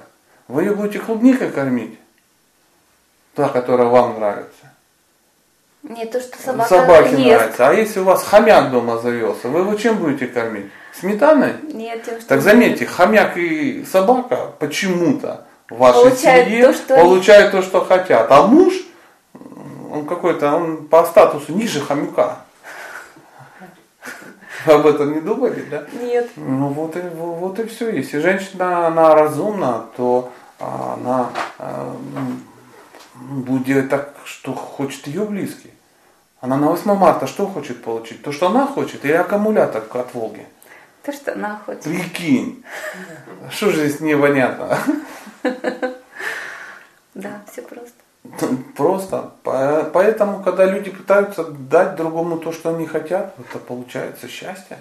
вы 0.48 0.64
ее 0.64 0.76
будете 0.76 1.00
клубникой 1.00 1.52
кормить? 1.52 1.98
Та, 3.34 3.50
которая 3.50 3.88
вам 3.88 4.20
нравится. 4.20 4.74
Нет, 5.84 6.12
то, 6.12 6.20
что 6.20 6.38
собака 6.42 6.70
Собаке 6.70 7.22
ест. 7.22 7.40
нравится. 7.40 7.70
А 7.70 7.74
если 7.74 8.00
у 8.02 8.04
вас 8.04 8.24
хомяк 8.24 8.72
дома 8.72 9.00
завелся, 9.00 9.48
вы 9.48 9.62
его 9.62 9.74
чем 9.76 9.98
будете 9.98 10.28
кормить? 10.28 10.66
Сметаной? 10.94 11.54
Нет, 11.64 12.04
тем, 12.04 12.20
что... 12.20 12.28
Так 12.28 12.42
заметьте, 12.42 12.86
хомяк 12.86 13.38
и 13.38 13.86
собака 13.86 14.52
почему-то 14.60 15.46
в 15.70 15.78
вашей 15.78 16.02
Получают 16.02 16.48
семье 16.48 16.66
то, 16.68 16.74
что 16.74 16.94
они- 16.96 17.04
получают 17.04 17.52
то, 17.52 17.62
что 17.62 17.86
хотят. 17.86 18.32
А 18.32 18.48
муж, 18.48 18.74
он 19.92 20.06
какой-то, 20.06 20.56
он 20.56 20.88
по 20.88 21.04
статусу 21.06 21.52
ниже 21.54 21.80
хомяка. 21.82 22.38
Вы 24.66 24.74
об 24.74 24.86
этом 24.88 25.14
не 25.14 25.22
думали, 25.22 25.62
да? 25.70 25.86
Нет. 25.94 26.30
Ну 26.36 26.68
вот 26.68 26.96
и, 26.98 27.02
вот 27.02 27.60
и 27.60 27.66
все. 27.66 27.90
Если 27.92 28.20
женщина, 28.20 28.88
она 28.88 29.16
разумна, 29.16 29.86
то 29.96 30.32
она 30.60 31.30
м, 31.60 32.44
будет 33.16 33.64
делать 33.64 33.90
так, 33.90 34.14
что 34.26 34.54
хочет 34.54 35.08
ее 35.08 35.24
близкий. 35.24 35.72
Она 36.42 36.58
на 36.58 36.68
8 36.68 36.94
марта 36.96 37.26
что 37.28 37.48
хочет 37.48 37.84
получить? 37.84 38.22
То, 38.22 38.32
что 38.32 38.48
она 38.48 38.66
хочет, 38.68 39.04
или 39.06 39.14
аккумулятор 39.14 39.84
от 39.94 40.14
Волги? 40.14 40.46
То, 41.04 41.14
что 41.14 41.34
она 41.34 41.62
хочет. 41.66 41.84
Прикинь. 41.84 42.64
Что 43.50 43.72
же 43.72 43.88
здесь 43.88 44.02
непонятно? 44.02 44.78
Да, 47.16 47.42
все 47.52 47.62
просто. 47.64 47.98
Просто. 48.76 49.32
Поэтому, 49.44 50.44
когда 50.44 50.66
люди 50.66 50.90
пытаются 50.92 51.44
дать 51.44 51.96
другому 51.96 52.38
то, 52.38 52.52
что 52.52 52.70
они 52.70 52.86
хотят, 52.86 53.36
это 53.40 53.60
получается 53.60 54.28
счастье. 54.28 54.80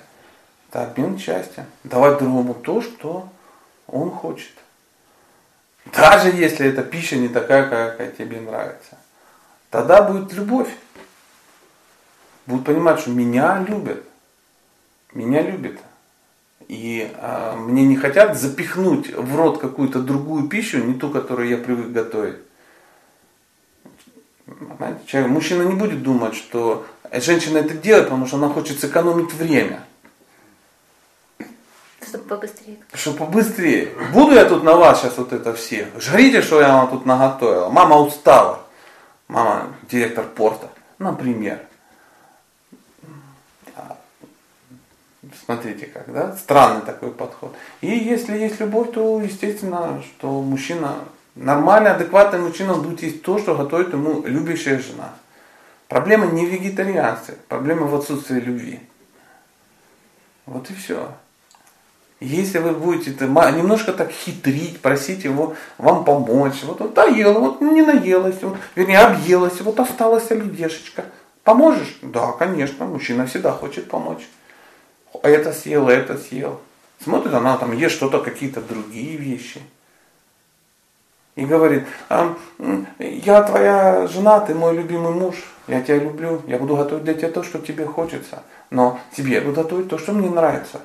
Это 0.68 0.82
обмен 0.84 1.18
счастья. 1.18 1.66
Давать 1.84 2.18
другому 2.18 2.54
то, 2.54 2.80
что 2.80 3.28
он 3.86 4.10
хочет. 4.10 4.52
Даже 5.86 6.28
если 6.28 6.68
эта 6.68 6.82
пища 6.82 7.16
не 7.16 7.28
такая, 7.28 7.68
какая 7.68 8.10
тебе 8.10 8.40
нравится. 8.40 8.98
Тогда 9.70 10.02
будет 10.02 10.32
любовь. 10.32 10.68
Будут 12.46 12.66
понимать, 12.66 13.00
что 13.00 13.10
меня 13.10 13.64
любят. 13.66 14.04
Меня 15.12 15.42
любят. 15.42 15.78
И 16.68 17.10
а, 17.16 17.56
мне 17.56 17.84
не 17.84 17.96
хотят 17.96 18.38
запихнуть 18.38 19.14
в 19.14 19.36
рот 19.36 19.58
какую-то 19.58 20.00
другую 20.00 20.48
пищу, 20.48 20.78
не 20.78 20.94
ту, 20.94 21.08
которую 21.08 21.48
я 21.48 21.56
привык 21.56 21.88
готовить. 21.88 22.36
Понимаете? 24.44 25.00
Человек, 25.06 25.30
мужчина 25.30 25.62
не 25.62 25.74
будет 25.74 26.02
думать, 26.02 26.34
что 26.34 26.86
женщина 27.10 27.58
это 27.58 27.74
делает, 27.74 28.04
потому 28.04 28.26
что 28.26 28.36
она 28.36 28.50
хочет 28.50 28.80
сэкономить 28.80 29.32
время. 29.32 29.82
Чтобы 32.06 32.24
побыстрее. 32.24 32.76
Чтобы 32.92 33.18
побыстрее. 33.18 33.88
Буду 34.12 34.32
я 34.32 34.44
тут 34.44 34.62
на 34.62 34.74
вас 34.74 35.00
сейчас 35.00 35.16
вот 35.16 35.32
это 35.32 35.54
все. 35.54 35.88
Жрите, 35.98 36.42
что 36.42 36.60
я 36.60 36.74
вам 36.74 36.90
тут 36.90 37.06
наготовила. 37.06 37.70
Мама 37.70 37.96
устала. 37.96 38.60
Мама 39.26 39.68
директор 39.90 40.24
порта. 40.24 40.68
Например. 40.98 41.60
Смотрите 45.48 45.86
как, 45.86 46.12
да? 46.12 46.36
Странный 46.36 46.82
такой 46.82 47.10
подход. 47.10 47.56
И 47.80 47.86
если 47.86 48.36
есть 48.36 48.60
любовь, 48.60 48.92
то 48.92 49.18
естественно, 49.18 50.02
что 50.04 50.42
мужчина, 50.42 50.96
нормальный, 51.36 51.92
адекватный 51.92 52.38
мужчина 52.38 52.74
будет 52.74 53.02
есть 53.02 53.22
то, 53.22 53.38
что 53.38 53.54
готовит 53.54 53.94
ему 53.94 54.22
любящая 54.26 54.78
жена. 54.78 55.14
Проблема 55.88 56.26
не 56.26 56.44
в 56.44 56.50
вегетарианстве, 56.50 57.36
проблема 57.48 57.86
в 57.86 57.94
отсутствии 57.94 58.38
любви. 58.38 58.80
Вот 60.44 60.68
и 60.68 60.74
все. 60.74 61.14
Если 62.20 62.58
вы 62.58 62.72
будете 62.72 63.12
немножко 63.18 63.94
так 63.94 64.10
хитрить, 64.10 64.82
просить 64.82 65.24
его 65.24 65.54
вам 65.78 66.04
помочь, 66.04 66.62
вот 66.64 66.82
он 66.82 66.92
доела, 66.92 67.38
вот 67.38 67.62
не 67.62 67.80
наелась, 67.80 68.42
вот, 68.42 68.58
вернее 68.74 68.98
объелась, 68.98 69.58
вот 69.62 69.80
осталась 69.80 70.30
оливешечка. 70.30 71.06
Поможешь? 71.42 71.96
Да, 72.02 72.32
конечно, 72.32 72.84
мужчина 72.84 73.26
всегда 73.26 73.52
хочет 73.52 73.88
помочь. 73.88 74.28
Это 75.22 75.52
съел, 75.52 75.88
это 75.88 76.16
съел. 76.16 76.60
Смотрит, 77.02 77.34
она 77.34 77.56
там 77.56 77.72
ест 77.72 77.94
что-то, 77.94 78.20
какие-то 78.20 78.60
другие 78.60 79.16
вещи. 79.16 79.60
И 81.36 81.44
говорит, 81.44 81.84
а, 82.08 82.34
я 82.98 83.42
твоя 83.44 84.08
жена, 84.08 84.40
ты 84.40 84.54
мой 84.54 84.74
любимый 84.74 85.12
муж, 85.12 85.36
я 85.68 85.80
тебя 85.82 85.98
люблю, 85.98 86.42
я 86.48 86.58
буду 86.58 86.74
готовить 86.74 87.04
для 87.04 87.14
тебя 87.14 87.30
то, 87.30 87.44
что 87.44 87.60
тебе 87.60 87.86
хочется, 87.86 88.42
но 88.70 88.98
тебе 89.16 89.34
я 89.34 89.40
буду 89.40 89.62
готовить 89.62 89.88
то, 89.88 89.98
что 89.98 90.12
мне 90.12 90.28
нравится. 90.28 90.80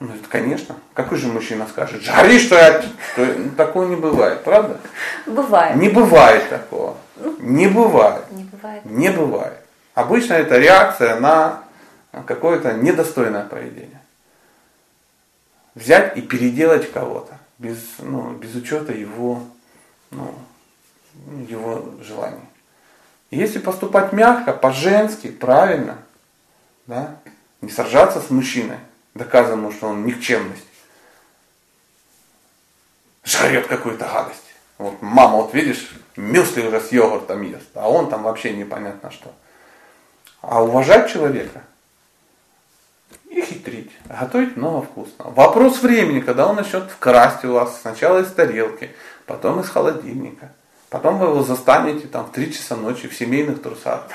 Ну, 0.00 0.08
это, 0.08 0.28
конечно. 0.28 0.74
Какой 0.92 1.18
же 1.18 1.28
мужчина 1.28 1.66
скажет, 1.68 2.02
жари, 2.02 2.38
что 2.40 2.56
я... 2.56 2.82
Что... 2.82 3.24
Ну, 3.24 3.50
такого 3.56 3.86
не 3.86 3.96
бывает, 3.96 4.42
правда? 4.42 4.78
Бывает. 5.24 5.76
Не 5.76 5.88
бывает 5.88 6.48
такого. 6.48 6.96
Ну, 7.16 7.36
не 7.38 7.68
бывает. 7.68 8.24
Не 8.32 8.42
бывает. 8.42 8.84
Не 8.84 9.10
бывает. 9.10 9.58
Обычно 9.94 10.34
это 10.34 10.58
реакция 10.58 11.20
на 11.20 11.62
какое-то 12.22 12.74
недостойное 12.74 13.44
поведение. 13.44 14.00
Взять 15.74 16.16
и 16.16 16.22
переделать 16.22 16.92
кого-то 16.92 17.38
без, 17.58 17.78
ну, 17.98 18.32
без 18.34 18.54
учета 18.54 18.92
его, 18.92 19.42
ну, 20.10 20.34
его 21.48 21.84
желаний. 22.02 22.40
Если 23.30 23.58
поступать 23.58 24.12
мягко, 24.12 24.52
по-женски, 24.52 25.30
правильно, 25.30 25.98
да, 26.86 27.16
не 27.60 27.70
сражаться 27.70 28.20
с 28.20 28.30
мужчиной, 28.30 28.78
доказывая 29.14 29.72
что 29.72 29.88
он 29.88 30.04
никчемность, 30.04 30.66
жрет 33.24 33.66
какую-то 33.66 34.04
гадость. 34.04 34.40
Вот 34.78 35.00
мама, 35.02 35.38
вот 35.38 35.54
видишь, 35.54 35.90
мюсли 36.16 36.66
уже 36.66 36.80
с 36.80 36.92
йогуртом 36.92 37.42
ест, 37.42 37.68
а 37.74 37.88
он 37.88 38.08
там 38.08 38.22
вообще 38.22 38.52
непонятно 38.52 39.10
что. 39.10 39.32
А 40.40 40.62
уважать 40.62 41.10
человека 41.10 41.62
и 43.34 43.42
хитрить, 43.42 43.90
готовить 44.08 44.56
много 44.56 44.82
вкусно. 44.82 45.26
Вопрос 45.30 45.82
времени, 45.82 46.20
когда 46.20 46.46
он 46.46 46.56
начнет 46.56 46.84
вкрасть 46.84 47.44
у 47.44 47.52
вас 47.52 47.80
сначала 47.80 48.20
из 48.20 48.28
тарелки, 48.28 48.90
потом 49.26 49.60
из 49.60 49.68
холодильника. 49.68 50.52
Потом 50.88 51.18
вы 51.18 51.26
его 51.26 51.42
застанете 51.42 52.06
там 52.06 52.26
в 52.26 52.32
3 52.32 52.52
часа 52.52 52.76
ночи 52.76 53.08
в 53.08 53.14
семейных 53.14 53.62
трусах. 53.62 54.06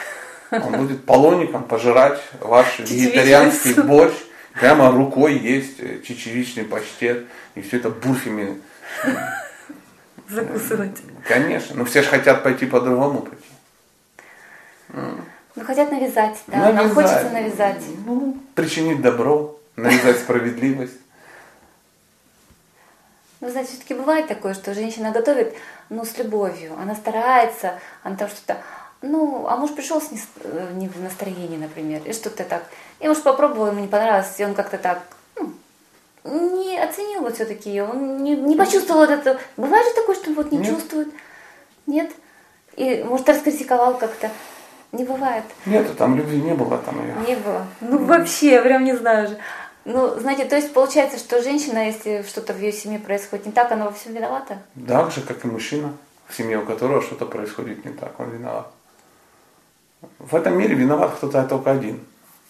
Он 0.51 0.77
будет 0.77 1.05
полоником 1.05 1.63
пожирать 1.63 2.21
ваш 2.39 2.79
вегетарианский 2.79 3.73
борщ 3.83 4.13
Прямо 4.53 4.91
рукой 4.91 5.37
есть 5.37 5.79
э, 5.79 6.01
чечевичный 6.05 6.65
паштет, 6.65 7.25
и 7.55 7.61
все 7.61 7.77
это 7.77 7.89
бурфами. 7.89 8.59
Закусывать. 10.27 10.97
Конечно. 11.27 11.75
Но 11.77 11.85
все 11.85 12.01
же 12.01 12.09
хотят 12.09 12.43
пойти 12.43 12.65
по 12.65 12.81
другому 12.81 13.21
пути. 13.21 13.45
Ну, 15.59 15.65
хотят 15.65 15.91
навязать, 15.91 16.37
да. 16.47 16.57
Навязать. 16.57 16.75
Нам 16.75 16.95
хочется 16.95 17.29
навязать. 17.31 17.83
Ну, 18.05 18.37
причинить 18.55 19.01
добро, 19.01 19.59
навязать 19.75 20.19
справедливость. 20.19 20.93
Ну, 23.41 23.49
знаете, 23.49 23.71
все-таки 23.71 23.93
бывает 23.93 24.27
такое, 24.27 24.53
что 24.53 24.73
женщина 24.73 25.11
готовит, 25.11 25.53
ну, 25.89 26.05
с 26.05 26.17
любовью. 26.17 26.73
Она 26.81 26.95
старается, 26.95 27.79
она 28.03 28.15
там 28.15 28.29
что-то 28.29 28.57
ну, 29.01 29.47
а 29.47 29.55
муж 29.55 29.71
пришел 29.71 30.01
с 30.01 30.11
не, 30.11 30.19
э, 30.43 30.71
не 30.73 30.89
в 30.89 31.01
настроении, 31.01 31.57
например, 31.57 32.01
и 32.05 32.11
что-то 32.11 32.43
так. 32.43 32.63
И 32.99 33.07
муж 33.07 33.19
попробовал, 33.19 33.67
ему 33.67 33.79
не 33.79 33.87
понравилось, 33.87 34.35
и 34.37 34.43
он 34.43 34.53
как-то 34.53 34.77
так 34.77 35.01
ну, 36.25 36.63
не 36.63 36.77
оценил 36.77 37.21
вот 37.21 37.35
все-таки 37.35 37.69
ее, 37.69 37.85
он 37.85 38.23
не, 38.23 38.35
не 38.35 38.57
почувствовал 38.57 39.01
вот 39.01 39.09
это. 39.09 39.39
Бывает 39.55 39.87
же 39.87 39.93
такое, 39.93 40.15
что 40.15 40.33
вот 40.33 40.51
не 40.51 40.57
Нет. 40.57 40.67
чувствует. 40.67 41.07
Нет? 41.87 42.11
И, 42.75 43.03
может, 43.03 43.29
раскритиковал 43.29 43.97
как-то. 43.97 44.29
Не 44.91 45.03
бывает. 45.03 45.43
Нет, 45.65 45.95
там 45.97 46.15
любви 46.15 46.41
не 46.41 46.53
было 46.53 46.77
там 46.79 46.99
ее. 47.01 47.15
Не 47.27 47.35
было. 47.35 47.65
Ну, 47.81 48.03
вообще, 48.05 48.53
я 48.53 48.61
прям 48.61 48.83
не 48.83 48.95
знаю 48.95 49.27
же. 49.27 49.37
Ну, 49.85 50.19
знаете, 50.19 50.45
то 50.45 50.55
есть 50.55 50.73
получается, 50.73 51.17
что 51.17 51.41
женщина, 51.41 51.85
если 51.85 52.23
что-то 52.23 52.53
в 52.53 52.59
ее 52.59 52.71
семье 52.71 52.99
происходит 52.99 53.45
не 53.45 53.51
так, 53.51 53.71
она 53.71 53.85
во 53.85 53.91
всем 53.91 54.13
виновата? 54.13 54.61
Так 54.87 55.11
же, 55.11 55.21
как 55.21 55.45
и 55.45 55.47
мужчина, 55.47 55.93
в 56.27 56.35
семье 56.35 56.59
у 56.59 56.65
которого 56.65 57.01
что-то 57.01 57.25
происходит 57.25 57.85
не 57.85 57.91
так, 57.91 58.19
он 58.19 58.29
виноват. 58.31 58.71
В 60.17 60.35
этом 60.35 60.57
мире 60.57 60.75
виноват 60.75 61.15
кто-то 61.15 61.43
только 61.43 61.71
один. 61.71 61.99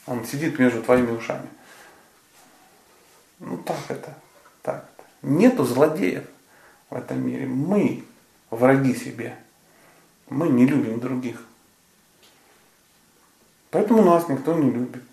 Он 0.08 0.26
сидит 0.26 0.60
между 0.60 0.82
твоими 0.82 1.12
ушами. 1.12 1.48
Ну 3.40 3.58
так 3.58 3.78
это, 3.90 4.14
так 4.62 4.86
это. 4.98 5.08
Нету 5.22 5.64
злодеев 5.64 6.26
в 6.90 6.96
этом 6.96 7.26
мире. 7.26 7.46
Мы 7.46 8.04
враги 8.50 8.94
себе. 8.96 9.36
Мы 10.30 10.50
не 10.50 10.66
любим 10.66 11.00
других. 11.00 11.44
Поэтому 13.72 14.02
нас 14.02 14.28
никто 14.30 14.54
не 14.54 14.72
любит. 14.72 15.04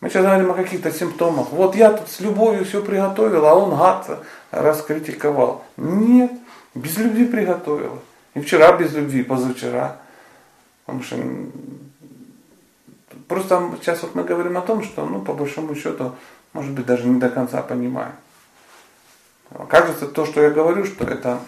Мы 0.00 0.08
сейчас 0.08 0.24
говорим 0.24 0.50
о 0.50 0.54
каких-то 0.54 0.90
симптомах. 0.90 1.50
Вот 1.50 1.74
я 1.74 1.92
тут 1.92 2.08
с 2.08 2.20
любовью 2.20 2.64
все 2.64 2.82
приготовил, 2.82 3.44
а 3.44 3.54
он 3.54 3.76
гад 3.76 4.24
раскритиковал. 4.50 5.64
Нет, 5.76 6.32
без 6.74 6.96
любви 6.96 7.26
приготовил. 7.26 7.98
И 8.34 8.40
вчера 8.40 8.72
без 8.72 8.94
любви, 8.94 9.22
позавчера. 9.22 9.98
Потому 10.86 11.04
что 11.04 11.16
просто 13.28 13.70
сейчас 13.80 14.02
вот 14.02 14.14
мы 14.14 14.24
говорим 14.24 14.56
о 14.56 14.62
том, 14.62 14.82
что, 14.82 15.04
ну, 15.04 15.20
по 15.20 15.34
большому 15.34 15.74
счету, 15.74 16.12
может 16.52 16.72
быть, 16.72 16.86
даже 16.86 17.06
не 17.06 17.20
до 17.20 17.28
конца 17.28 17.62
понимаем. 17.62 18.12
Кажется, 19.68 20.06
то, 20.06 20.24
что 20.26 20.40
я 20.40 20.50
говорю, 20.50 20.84
что 20.84 21.04
это 21.04 21.40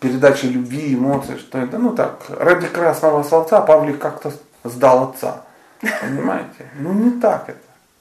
передача 0.00 0.48
любви, 0.48 0.94
эмоций, 0.94 1.38
что 1.38 1.58
это, 1.58 1.78
ну 1.78 1.94
так, 1.94 2.24
ради 2.28 2.66
красного 2.66 3.22
словца 3.22 3.60
Павлик 3.60 3.98
как-то 3.98 4.32
сдал 4.64 5.10
отца. 5.10 5.44
Понимаете? 5.80 6.68
Ну 6.76 6.92
не 6.92 7.20
так 7.20 7.48
это. 7.48 7.58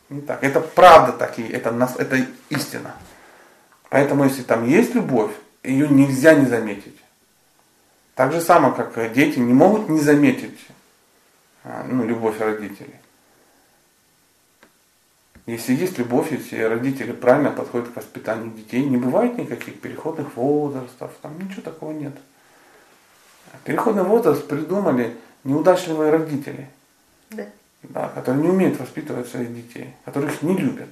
Не 0.10 0.22
так. 0.22 0.44
Это 0.44 0.60
правда 0.60 1.14
такие, 1.14 1.50
это, 1.50 1.72
нас, 1.72 1.96
это 1.98 2.26
истина. 2.50 2.94
Поэтому 3.90 4.24
если 4.26 4.44
там 4.44 4.68
есть 4.68 4.94
любовь, 4.94 5.32
ее 5.64 5.88
нельзя 5.88 6.34
не 6.34 6.46
заметить. 6.46 6.98
Так 8.16 8.32
же 8.34 8.42
само, 8.42 8.72
как 8.72 9.14
дети 9.14 9.40
не 9.40 9.54
могут 9.54 9.90
не 9.90 10.00
заметить 10.00 10.60
а, 11.64 11.86
ну, 11.88 12.06
любовь 12.06 12.40
родителей. 12.40 12.96
Если 15.46 15.74
есть 15.74 15.98
любовь, 15.98 16.32
если 16.32 16.62
родители 16.62 17.14
правильно 17.14 17.52
подходят 17.52 17.90
к 17.90 17.96
воспитанию 17.96 18.52
детей, 18.52 18.84
не 18.84 18.98
бывает 18.98 19.38
никаких 19.38 19.80
переходных 19.82 20.36
возрастов, 20.36 21.12
там 21.22 21.38
ничего 21.40 21.62
такого 21.62 21.92
нет. 21.92 22.14
Переходный 23.64 24.04
возраст 24.04 24.48
придумали 24.48 25.18
неудачливые 25.44 26.12
родители, 26.12 26.70
да. 27.30 27.48
Да, 27.84 28.10
которые 28.10 28.44
не 28.44 28.50
умеют 28.50 28.80
воспитывать 28.80 29.28
своих 29.28 29.56
детей, 29.56 29.94
которых 30.06 30.42
не 30.42 30.56
любят. 30.56 30.90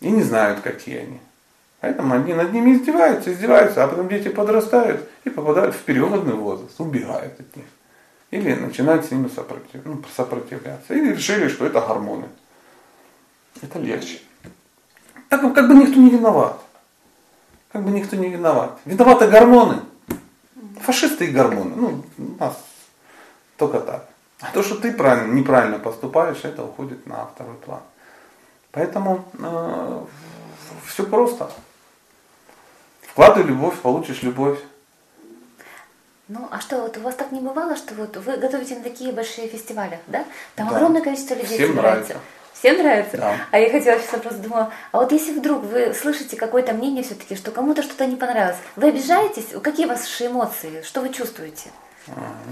И 0.00 0.10
не 0.10 0.22
знают, 0.22 0.60
какие 0.60 0.98
они. 0.98 1.20
Поэтому 1.80 2.14
они 2.14 2.34
над 2.34 2.52
ними 2.52 2.72
издеваются, 2.72 3.32
издеваются, 3.32 3.84
а 3.84 3.88
потом 3.88 4.08
дети 4.08 4.28
подрастают 4.28 5.08
и 5.24 5.30
попадают 5.30 5.74
в 5.74 5.82
переходный 5.82 6.34
возраст, 6.34 6.80
убегают 6.80 7.38
от 7.38 7.56
них. 7.56 7.66
Или 8.30 8.54
начинают 8.54 9.06
с 9.06 9.10
ними 9.10 9.28
сопротив, 9.28 9.80
ну, 9.84 10.02
сопротивляться. 10.14 10.94
Или 10.94 11.14
решили, 11.14 11.48
что 11.48 11.66
это 11.66 11.80
гормоны. 11.80 12.28
Это 13.62 13.78
легче. 13.78 14.20
Так 15.28 15.40
как 15.40 15.68
бы 15.68 15.74
никто 15.74 15.98
не 15.98 16.10
виноват. 16.10 16.60
Как 17.72 17.82
бы 17.82 17.90
никто 17.90 18.16
не 18.16 18.28
виноват. 18.28 18.78
Виноваты 18.84 19.28
гормоны. 19.28 19.80
Фашисты 20.82 21.26
и 21.26 21.30
гормоны. 21.30 21.74
Ну, 21.76 22.04
у 22.18 22.40
нас 22.40 22.58
только 23.56 23.80
так. 23.80 24.06
А 24.40 24.52
то, 24.52 24.62
что 24.62 24.76
ты 24.76 24.92
правильно, 24.92 25.32
неправильно 25.32 25.78
поступаешь, 25.78 26.44
это 26.44 26.64
уходит 26.64 27.06
на 27.06 27.26
второй 27.26 27.56
план. 27.56 27.80
Поэтому 28.70 29.24
э, 29.38 30.04
все 30.86 31.04
просто. 31.04 31.50
Вкладывай 33.02 33.48
любовь, 33.48 33.78
получишь 33.80 34.22
любовь. 34.22 34.60
Ну, 36.28 36.46
а 36.50 36.60
что, 36.60 36.82
вот 36.82 36.96
у 36.98 37.00
вас 37.00 37.14
так 37.14 37.32
не 37.32 37.40
бывало, 37.40 37.74
что 37.74 37.94
вот 37.94 38.16
вы 38.18 38.36
готовите 38.36 38.76
на 38.76 38.82
такие 38.82 39.12
большие 39.12 39.48
фестивали, 39.48 39.98
да? 40.06 40.24
Там 40.54 40.68
Да. 40.68 40.76
огромное 40.76 41.00
количество 41.00 41.34
людей 41.34 41.56
Всем 41.56 41.68
собирается. 41.70 42.14
нравится. 42.14 42.18
Всем 42.58 42.78
нравится? 42.78 43.16
Да. 43.16 43.36
А 43.52 43.58
я 43.58 43.70
хотела 43.70 44.00
сейчас 44.00 44.20
просто 44.20 44.40
думала, 44.42 44.72
а 44.90 44.98
вот 44.98 45.12
если 45.12 45.32
вдруг 45.38 45.62
вы 45.62 45.94
слышите 45.94 46.36
какое-то 46.36 46.72
мнение 46.72 47.04
все-таки, 47.04 47.36
что 47.36 47.52
кому-то 47.52 47.82
что-то 47.82 48.06
не 48.06 48.16
понравилось, 48.16 48.56
вы 48.74 48.88
обижаетесь? 48.88 49.46
Какие 49.62 49.86
ваши 49.86 50.26
эмоции? 50.26 50.82
Что 50.82 51.00
вы 51.00 51.10
чувствуете? 51.10 51.70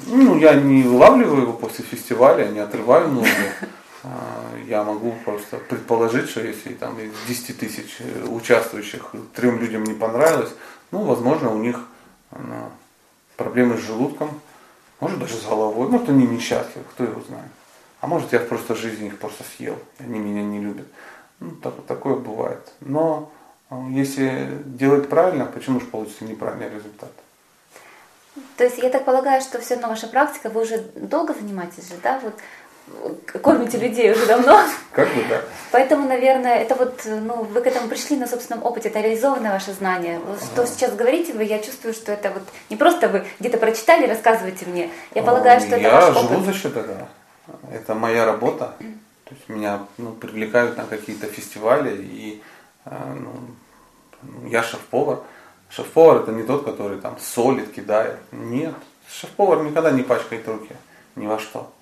Ну, 0.07 0.39
я 0.39 0.55
не 0.55 0.83
вылавливаю 0.83 1.43
его 1.43 1.53
после 1.55 1.85
фестиваля, 1.85 2.47
не 2.47 2.61
отрываю 2.61 3.09
ноги. 3.09 3.29
А, 4.05 4.11
Я 4.69 4.85
могу 4.85 5.15
просто 5.25 5.57
предположить, 5.57 6.31
что 6.31 6.41
если 6.41 6.75
там 6.75 6.97
из 7.01 7.13
10 7.27 7.59
тысяч 7.59 7.97
э, 7.99 8.27
участвующих 8.29 9.13
трем 9.35 9.59
людям 9.59 9.83
не 9.83 9.95
понравилось, 9.95 10.51
ну, 10.93 11.03
возможно, 11.03 11.51
у 11.51 11.59
них 11.59 11.81
ну, 12.31 12.71
проблемы 13.37 13.79
с 13.79 13.81
желудком, 13.81 14.41
может 15.01 15.19
даже 15.19 15.35
с 15.35 15.45
головой, 15.45 15.89
может 15.89 16.09
они 16.09 16.27
несчастливы, 16.27 16.85
кто 16.93 17.05
его 17.05 17.21
знает. 17.23 17.51
А 18.07 18.09
может 18.09 18.33
я 18.33 18.39
просто 18.39 18.77
жизни 18.77 19.09
их 19.09 19.19
просто 19.19 19.43
съел, 19.57 19.77
и 19.99 20.05
они 20.05 20.21
меня 20.21 20.45
не 20.45 20.61
любят. 20.61 20.87
Ну, 21.41 21.51
так, 21.61 21.75
такое 21.89 22.15
бывает. 22.15 22.61
Но 22.79 23.33
э, 23.69 23.75
если 23.91 24.63
делать 24.65 25.09
правильно, 25.09 25.45
почему 25.45 25.81
же 25.81 25.87
получится 25.87 26.23
неправильный 26.25 26.69
результат? 26.69 27.11
То 28.57 28.63
есть 28.63 28.79
я 28.79 28.91
так 28.91 29.05
полагаю, 29.05 29.41
что 29.41 29.61
все 29.61 29.75
равно 29.75 29.89
ваша 29.89 30.07
практика, 30.07 30.51
вы 30.51 30.63
уже 30.63 30.79
долго 30.95 31.35
занимаетесь 31.35 31.89
же, 31.89 31.97
да? 32.01 32.21
Вот 32.23 32.35
э, 33.35 33.39
кормите 33.41 33.77
людей 33.77 34.13
уже 34.13 34.25
давно. 34.25 34.61
Как 34.93 35.09
бы 35.09 35.25
да. 35.29 35.41
Поэтому, 35.73 36.07
наверное, 36.07 36.59
это 36.59 36.77
вот, 36.77 37.03
ну, 37.07 37.43
вы 37.43 37.61
к 37.61 37.67
этому 37.67 37.89
пришли 37.89 38.17
на 38.17 38.29
собственном 38.29 38.65
опыте, 38.65 38.89
это 38.89 39.01
реализованное 39.01 39.51
ваше 39.51 39.73
знание. 39.73 40.21
Что 40.53 40.65
сейчас 40.65 40.95
говорите 40.95 41.33
вы, 41.33 41.43
я 41.43 41.59
чувствую, 41.59 41.93
что 41.93 42.13
это 42.13 42.31
вот 42.31 42.45
не 42.71 42.77
просто 42.77 43.09
вы 43.09 43.27
где-то 43.41 43.59
прочитали, 43.59 44.07
рассказываете 44.07 44.65
мне. 44.67 44.91
Я 45.13 45.25
полагаю, 45.25 45.59
что 45.59 45.75
это 45.75 45.81
Я 45.81 45.91
ваш 45.93 46.15
живу 46.15 46.37
опыт. 46.37 46.45
за 46.45 46.53
счет 46.53 46.77
этого. 46.77 47.09
Это 47.71 47.95
моя 47.95 48.25
работа. 48.25 48.75
То 48.79 49.35
есть 49.35 49.49
меня 49.49 49.87
ну, 49.99 50.13
привлекают 50.13 50.77
на 50.77 50.85
какие-то 50.85 51.27
фестивали, 51.27 51.97
и 52.01 52.43
э, 52.85 53.15
ну, 53.15 54.49
я 54.49 54.63
шеф-повар. 54.63 55.21
Шеф-повар 55.69 56.23
это 56.23 56.33
не 56.33 56.45
тот, 56.45 56.65
который 56.65 57.01
там 57.01 57.19
солит, 57.19 57.73
кидает. 57.73 58.19
Нет. 58.31 58.75
Шеф-повар 59.09 59.63
никогда 59.63 59.91
не 59.91 60.03
пачкает 60.03 60.47
руки 60.47 60.75
ни 61.17 61.27
во 61.27 61.39
что. 61.39 61.73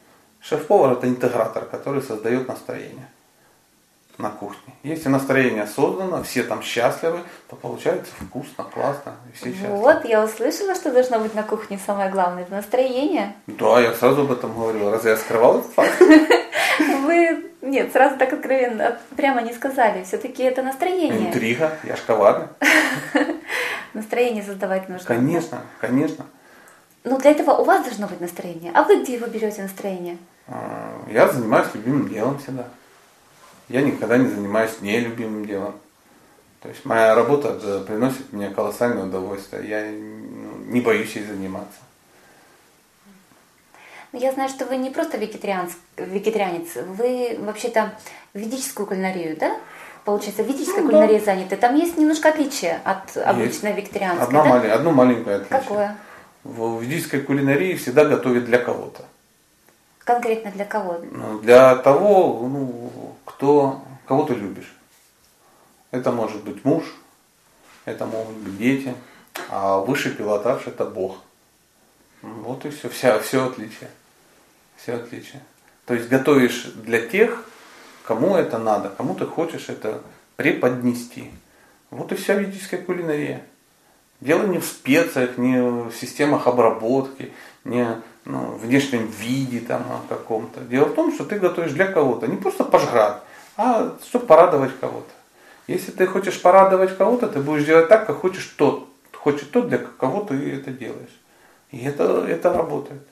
Шеф-повар 0.41 0.93
это 0.93 1.09
интегратор, 1.09 1.67
который 1.67 2.03
создает 2.03 2.49
настроение 2.49 3.09
на 4.19 4.31
кухне. 4.31 4.75
Если 4.83 5.09
настроение 5.09 5.67
создано, 5.67 6.23
все 6.23 6.43
там 6.43 6.63
счастливы, 6.63 7.21
то 7.49 7.57
получается 7.57 8.13
вкусно, 8.21 8.65
классно, 8.65 9.15
и 9.29 9.37
все 9.37 9.51
счастливы. 9.53 9.77
Вот, 9.77 10.05
я 10.05 10.25
услышала, 10.25 10.75
что 10.75 10.93
должно 10.93 11.19
быть 11.19 11.35
на 11.35 11.43
кухне 11.43 11.79
самое 11.85 12.11
главное, 12.11 12.43
это 12.45 12.53
настроение. 12.53 13.35
Да, 13.47 13.81
я 13.81 13.93
сразу 13.95 14.23
об 14.23 14.33
этом 14.33 14.55
говорил. 14.55 14.91
Разве 14.91 15.13
я 15.13 15.17
скрывал 15.17 15.59
этот 15.59 15.73
факт? 15.73 16.01
Вы, 16.79 17.51
нет, 17.63 17.93
сразу 17.93 18.17
так 18.17 18.33
откровенно, 18.33 18.99
прямо 19.17 19.43
не 19.43 19.53
сказали. 19.53 20.05
Все-таки 20.05 20.43
это 20.43 20.63
настроение. 20.63 21.29
Интрига, 21.29 21.73
я 21.85 21.97
ж 21.97 22.01
коварный. 22.07 22.49
Настроение 23.95 24.43
создавать 24.43 24.89
нужно. 24.89 25.07
Конечно, 25.07 25.61
конечно. 25.81 26.27
Ну, 27.05 27.19
для 27.19 27.31
этого 27.31 27.53
у 27.53 27.65
вас 27.65 27.85
должно 27.85 28.09
быть 28.09 28.21
настроение. 28.21 28.73
А 28.75 28.83
вы 28.83 29.03
где 29.03 29.15
его 29.15 29.27
берете 29.27 29.63
настроение? 29.63 30.19
А, 30.49 30.97
Я 31.09 31.29
занимаюсь 31.29 31.69
любимым 31.75 32.09
делом 32.09 32.39
всегда. 32.39 32.65
Я 33.69 33.81
никогда 33.83 34.17
не 34.19 34.29
занимаюсь 34.29 34.81
нелюбимым 34.81 35.47
делом. 35.47 35.75
То 36.61 36.69
есть 36.69 36.85
моя 36.85 37.15
работа 37.15 37.59
да, 37.59 37.81
приносит 37.81 38.33
мне 38.33 38.51
колоссальное 38.51 39.05
удовольствие. 39.05 39.69
Я 39.69 39.83
ну, 39.91 40.73
не 40.73 40.81
боюсь 40.81 41.15
ей 41.17 41.25
заниматься. 41.25 41.79
Ну, 44.13 44.21
Я 44.21 44.33
знаю, 44.33 44.49
что 44.49 44.65
вы 44.67 44.77
не 44.77 44.91
просто 44.91 45.19
вегетарианец, 45.19 45.73
вегетарианец 45.97 46.69
вы 46.77 47.37
вообще-то 47.41 47.93
ведическую 48.33 48.87
кулинарию, 48.87 49.37
да? 49.37 49.57
Получается, 50.05 50.43
ведической 50.43 50.83
Ну, 50.83 50.91
да. 50.91 50.99
кулинарией 50.99 51.21
заняты. 51.25 51.57
Там 51.57 51.75
есть 51.77 51.97
немножко 51.97 52.29
отличия 52.29 52.81
от 52.85 53.17
обычной 53.17 53.73
вегетарианской, 53.73 54.27
Одна 54.27 54.43
да? 54.45 54.49
мали- 54.51 54.69
одно 54.69 54.91
маленькое 54.93 55.37
отличие. 55.37 55.61
Какое? 55.61 55.97
В 56.45 56.81
ведической 56.83 57.21
кулинарии 57.21 57.75
всегда 57.75 58.05
готовят 58.05 58.45
для 58.45 58.59
кого-то. 58.59 59.05
Конкретно 59.99 60.51
для 60.51 60.67
кого? 60.67 61.01
Ну, 61.11 61.39
Для 61.41 61.75
того, 61.77 62.47
ну, 62.47 62.91
кто, 63.25 63.85
кого 64.07 64.25
ты 64.25 64.35
любишь. 64.35 64.73
Это 65.91 66.13
может 66.13 66.43
быть 66.45 66.65
муж, 66.65 66.85
это 67.85 68.07
могут 68.07 68.37
быть 68.37 68.59
дети, 68.59 68.95
а 69.49 69.79
высший 69.79 70.13
пилотаж 70.13 70.67
это 70.67 70.85
Бог. 70.85 71.19
Вот 72.23 72.65
и 72.65 72.71
все, 72.71 72.89
вся, 72.89 73.19
все 73.19 73.47
отличие. 73.47 73.91
Все 74.77 74.95
отличие. 74.95 75.43
То 75.87 75.95
есть 75.95 76.09
готовишь 76.09 76.65
для 76.75 77.07
тех, 77.07 77.45
кому 78.05 78.37
это 78.37 78.59
надо, 78.59 78.89
кому 78.89 79.15
ты 79.15 79.27
хочешь 79.27 79.69
это 79.69 80.03
преподнести. 80.37 81.31
Вот 81.91 82.13
и 82.13 82.17
вся 82.17 82.35
ведическая 82.35 82.79
кулинария. 82.79 83.45
Дело 84.25 84.47
не 84.47 84.59
в 84.59 84.65
специях, 84.65 85.37
не 85.37 85.61
в 85.61 85.93
системах 85.93 86.47
обработки, 86.47 87.31
не 87.65 87.87
ну, 88.25 88.57
внешнем 88.57 89.07
виде 89.07 89.61
там, 89.61 89.83
а 89.91 90.01
каком-то. 90.09 90.61
Дело 90.61 90.87
в 90.87 90.95
том, 90.95 91.13
что 91.13 91.27
ты 91.27 91.39
готовишь 91.39 91.73
для 91.73 91.87
кого-то, 91.87 92.27
не 92.27 92.39
просто 92.39 92.65
пожрать, 92.65 93.19
а 93.59 93.93
чтобы 94.03 94.25
порадовать 94.25 94.73
кого-то. 94.81 95.11
Если 95.67 95.91
ты 95.91 96.07
хочешь 96.07 96.41
порадовать 96.41 96.97
кого-то, 96.97 97.29
ты 97.29 97.41
будешь 97.41 97.67
делать 97.67 97.89
так, 97.89 98.07
как 98.07 98.17
хочешь 98.17 98.47
тот, 98.57 98.89
хочет 99.13 99.51
тот, 99.51 99.69
для 99.69 99.77
кого 99.77 100.23
ты 100.23 100.35
это 100.55 100.71
делаешь. 100.71 101.21
И 101.71 101.85
это, 101.85 102.25
это 102.27 102.51
работает. 102.51 103.03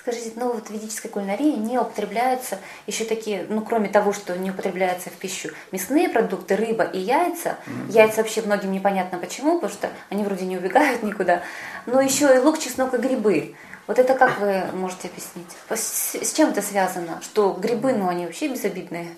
Скажите, 0.00 0.32
ну 0.36 0.54
вот 0.54 0.68
в 0.68 0.70
ведической 0.70 1.10
кулинарии 1.10 1.56
не 1.56 1.78
употребляются 1.78 2.56
еще 2.86 3.04
такие, 3.04 3.44
ну 3.50 3.60
кроме 3.60 3.90
того, 3.90 4.14
что 4.14 4.34
не 4.34 4.50
употребляются 4.50 5.10
в 5.10 5.12
пищу, 5.12 5.50
мясные 5.72 6.08
продукты, 6.08 6.56
рыба 6.56 6.84
и 6.84 6.98
яйца. 6.98 7.58
Яйца 7.90 8.22
вообще 8.22 8.40
многим 8.40 8.72
непонятно 8.72 9.18
почему, 9.18 9.56
потому 9.56 9.70
что 9.70 9.90
они 10.08 10.24
вроде 10.24 10.46
не 10.46 10.56
убегают 10.56 11.02
никуда. 11.02 11.42
Но 11.84 12.00
еще 12.00 12.34
и 12.34 12.38
лук, 12.38 12.58
чеснок 12.58 12.94
и 12.94 12.96
грибы. 12.96 13.54
Вот 13.86 13.98
это 13.98 14.14
как 14.14 14.40
вы 14.40 14.62
можете 14.72 15.08
объяснить? 15.08 15.54
С, 15.68 16.14
с 16.14 16.32
чем 16.32 16.48
это 16.48 16.62
связано? 16.62 17.20
Что 17.20 17.52
грибы, 17.52 17.92
ну 17.92 18.08
они 18.08 18.24
вообще 18.24 18.48
безобидные. 18.48 19.08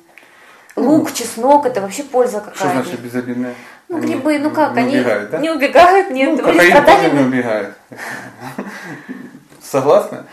Лук, 0.74 1.12
чеснок, 1.12 1.64
это 1.64 1.80
вообще 1.80 2.02
польза 2.02 2.40
Что 2.40 2.50
какая. 2.50 2.82
значит 2.82 2.98
безобидное? 2.98 3.54
Ну 3.88 3.98
Они 3.98 4.06
грибы, 4.14 4.36
ну 4.40 4.50
как, 4.50 4.74
не 4.74 4.80
они 4.80 4.96
убегают, 4.96 5.30
да? 5.30 5.38
не 5.38 5.50
убегают, 5.50 6.10
нет, 6.10 6.30
Ну, 6.30 6.36
вы 6.38 6.52
кокаин 6.54 6.70
страдали 6.70 7.10
тоже 7.10 7.22
не 7.22 7.42
бы? 7.42 7.74
Согласны? 9.62 10.24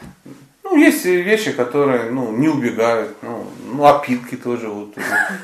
Ну, 0.64 0.78
есть 0.78 1.06
вещи, 1.06 1.52
которые 1.52 2.12
ну, 2.12 2.32
не 2.32 2.48
убегают. 2.48 3.16
Ну, 3.22 3.46
ну, 3.66 3.86
опилки 3.86 4.36
тоже 4.36 4.68
вот, 4.70 4.94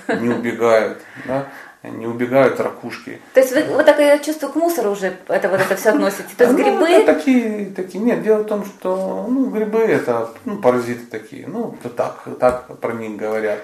э, 0.07 0.17
не 0.19 0.29
убегают. 0.29 0.99
Да? 1.25 1.47
Не 1.83 2.07
убегают 2.07 2.59
ракушки. 2.59 3.19
То 3.33 3.39
есть 3.39 3.53
вы 3.53 3.63
вот 3.75 3.85
такое 3.85 4.17
чувство 4.19 4.47
к 4.47 4.55
мусору 4.55 4.91
уже 4.91 5.17
это 5.27 5.49
вот 5.49 5.61
это 5.61 5.75
все 5.75 5.89
относите. 5.89 6.29
То 6.37 6.45
есть 6.45 6.57
Ну, 6.57 6.63
грибы. 6.63 6.87
это 6.89 7.13
такие, 7.13 7.65
такие. 7.75 8.03
Нет, 8.03 8.23
дело 8.23 8.39
в 8.43 8.45
том, 8.47 8.65
что 8.65 9.25
ну, 9.29 9.49
грибы 9.49 9.79
это 9.79 10.29
ну, 10.45 10.57
паразиты 10.57 11.05
такие. 11.05 11.47
Ну, 11.47 11.75
то 11.81 11.89
так, 11.89 12.23
так 12.39 12.77
про 12.79 12.93
них 12.93 13.17
говорят. 13.17 13.59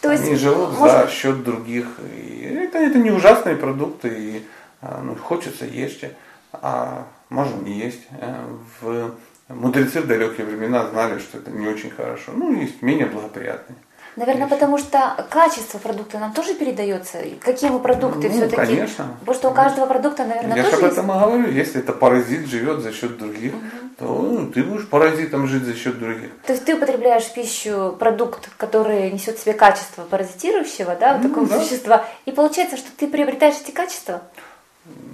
То 0.00 0.10
есть, 0.10 0.24
Они 0.24 0.34
живут 0.36 0.78
может- 0.78 1.06
за 1.06 1.10
счет 1.12 1.44
других. 1.44 1.86
И 2.16 2.42
это, 2.66 2.78
это 2.78 2.98
не 2.98 3.10
ужасные 3.10 3.54
продукты, 3.56 4.08
и 4.08 4.46
а, 4.80 5.00
ну, 5.04 5.14
хочется 5.14 5.64
ешьте, 5.64 6.16
а 6.52 7.06
можно 7.28 7.60
не 7.62 7.78
есть. 7.78 8.00
Э, 8.20 8.34
В 8.80 9.14
мудрецы 9.54 10.00
в 10.00 10.06
далекие 10.06 10.46
времена 10.46 10.86
знали, 10.86 11.18
что 11.18 11.38
это 11.38 11.50
не 11.50 11.66
очень 11.68 11.90
хорошо. 11.90 12.32
Ну, 12.34 12.52
есть 12.60 12.82
менее 12.82 13.06
благоприятные. 13.06 13.76
Наверное, 14.16 14.48
потому 14.48 14.76
что 14.76 15.24
качество 15.30 15.78
продукта 15.78 16.18
нам 16.18 16.32
тоже 16.32 16.54
передается. 16.54 17.18
Какие 17.40 17.70
мы 17.70 17.78
продукты 17.78 18.28
Ну, 18.28 18.34
все-таки. 18.34 18.56
конечно. 18.56 19.16
Потому 19.20 19.38
что 19.38 19.50
у 19.50 19.54
каждого 19.54 19.86
продукта, 19.86 20.24
наверное, 20.24 20.56
Я 20.56 20.64
же 20.64 20.70
тоже 20.70 20.82
об 20.82 20.88
есть. 20.88 20.98
этом 20.98 21.10
и 21.12 21.20
говорю. 21.20 21.52
Если 21.52 21.80
это 21.80 21.92
паразит 21.92 22.46
живет 22.46 22.80
за 22.80 22.92
счет 22.92 23.16
других, 23.18 23.52
то 23.98 24.06
ну, 24.06 24.50
ты 24.50 24.64
будешь 24.64 24.88
паразитом 24.88 25.46
жить 25.46 25.62
за 25.62 25.74
счет 25.76 25.98
других. 26.00 26.30
То 26.44 26.52
есть 26.52 26.64
ты 26.64 26.74
употребляешь 26.74 27.22
в 27.22 27.34
пищу 27.34 27.94
продукт, 28.00 28.50
который 28.56 29.10
несет 29.12 29.38
в 29.38 29.42
себе 29.42 29.52
качество 29.54 30.02
паразитирующего, 30.02 30.96
да, 30.96 31.14
вот 31.14 31.22
Ну, 31.22 31.28
такого 31.28 31.46
да. 31.46 31.60
существа, 31.60 32.04
и 32.24 32.32
получается, 32.32 32.76
что 32.76 32.88
ты 32.96 33.06
приобретаешь 33.06 33.56
эти 33.62 33.70
качества? 33.70 34.22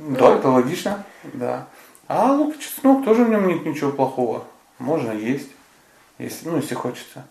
Да, 0.09 0.37
это 0.37 0.49
логично, 0.49 1.05
да. 1.35 1.67
А 2.09 2.33
лук 2.33 2.57
и 2.57 2.61
чеснок 2.61 3.05
тоже 3.05 3.25
в 3.25 3.29
нем 3.29 3.49
нет 3.49 3.65
ничего 3.65 3.91
плохого. 3.91 4.45
Можно 4.79 5.13
есть, 5.13 5.49
если, 6.19 6.49
ну, 6.49 6.57
если 6.59 6.75
хочется. 6.75 7.25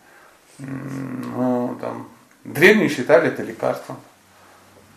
Ну, 0.57 1.77
там, 1.79 2.07
древние 2.43 2.89
считали 2.89 3.27
это 3.27 3.43
лекарством. 3.43 3.97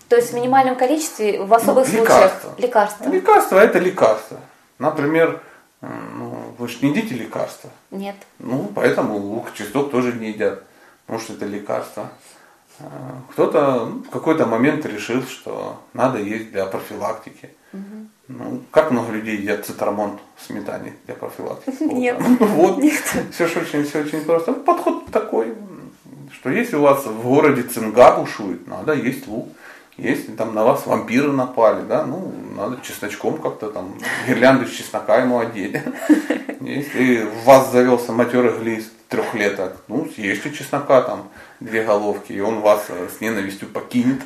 То 0.09 0.17
есть 0.17 0.31
в 0.31 0.35
минимальном 0.35 0.77
количестве, 0.77 1.43
в 1.43 1.53
особых 1.53 1.87
Ну, 1.87 1.93
случаях 1.99 2.09
лекарство. 2.09 2.55
лекарства? 2.59 3.09
Лекарство 3.11 3.59
это 3.59 3.79
лекарство. 3.79 4.41
Например, 4.79 5.43
ну, 5.81 6.55
вы 6.59 6.69
же 6.69 6.79
не 6.83 6.91
едите 6.91 7.15
лекарства. 7.15 7.71
Нет. 7.91 8.17
Ну, 8.39 8.71
поэтому 8.75 9.17
лук 9.19 9.51
и 9.53 9.59
чеснок 9.59 9.91
тоже 9.91 10.13
не 10.13 10.29
едят, 10.31 10.63
потому 11.07 11.21
что 11.23 11.35
это 11.35 11.45
лекарство. 11.45 12.09
А, 12.81 13.21
Кто-то 13.33 13.87
ну, 13.87 14.03
в 14.03 14.11
какой-то 14.11 14.47
момент 14.47 14.87
решил, 14.87 15.23
что 15.23 15.81
надо 15.95 16.19
есть 16.19 16.51
для 16.53 16.67
профилактики. 16.67 17.51
Ну, 18.29 18.63
как 18.71 18.91
много 18.91 19.13
людей 19.13 19.39
едят 19.39 19.65
цитрамон 19.65 20.19
в 20.37 20.45
сметане 20.45 20.95
для 21.07 21.15
профилактики? 21.15 21.77
Нет. 21.83 22.19
Ну, 22.21 22.37
вот, 22.47 22.79
Нет. 22.83 23.03
все 23.33 23.47
же 23.47 23.61
очень, 23.61 23.85
все 23.85 24.01
очень 24.01 24.23
просто. 24.23 24.53
Ну, 24.53 24.61
Подход 24.61 25.07
такой, 25.07 25.55
что 26.33 26.51
если 26.51 26.77
у 26.77 26.83
вас 26.83 27.07
в 27.07 27.23
городе 27.23 27.63
цинга 27.63 28.17
бушует, 28.17 28.67
надо 28.67 28.93
есть 28.93 29.27
лук. 29.27 29.49
Если 29.97 30.31
там 30.31 30.55
на 30.55 30.63
вас 30.63 30.87
вампиры 30.87 31.33
напали, 31.33 31.83
да, 31.83 32.05
ну, 32.07 32.33
надо 32.57 32.79
чесночком 32.83 33.39
как-то 33.39 33.69
там, 33.71 33.99
гирлянду 34.29 34.65
из 34.65 34.71
чеснока 34.71 35.17
ему 35.17 35.41
одеть. 35.41 35.77
Если 36.61 37.23
в 37.25 37.45
вас 37.45 37.73
завелся 37.73 38.13
матерый 38.13 38.57
глист 38.57 38.93
трехлеток, 39.09 39.77
ну, 39.89 40.09
съешьте 40.15 40.53
чеснока 40.53 41.03
там, 41.03 41.29
две 41.61 41.85
головки, 41.85 42.33
и 42.33 42.41
он 42.41 42.61
вас 42.61 42.87
э, 42.89 43.09
с 43.17 43.21
ненавистью 43.21 43.69
покинет. 43.69 44.21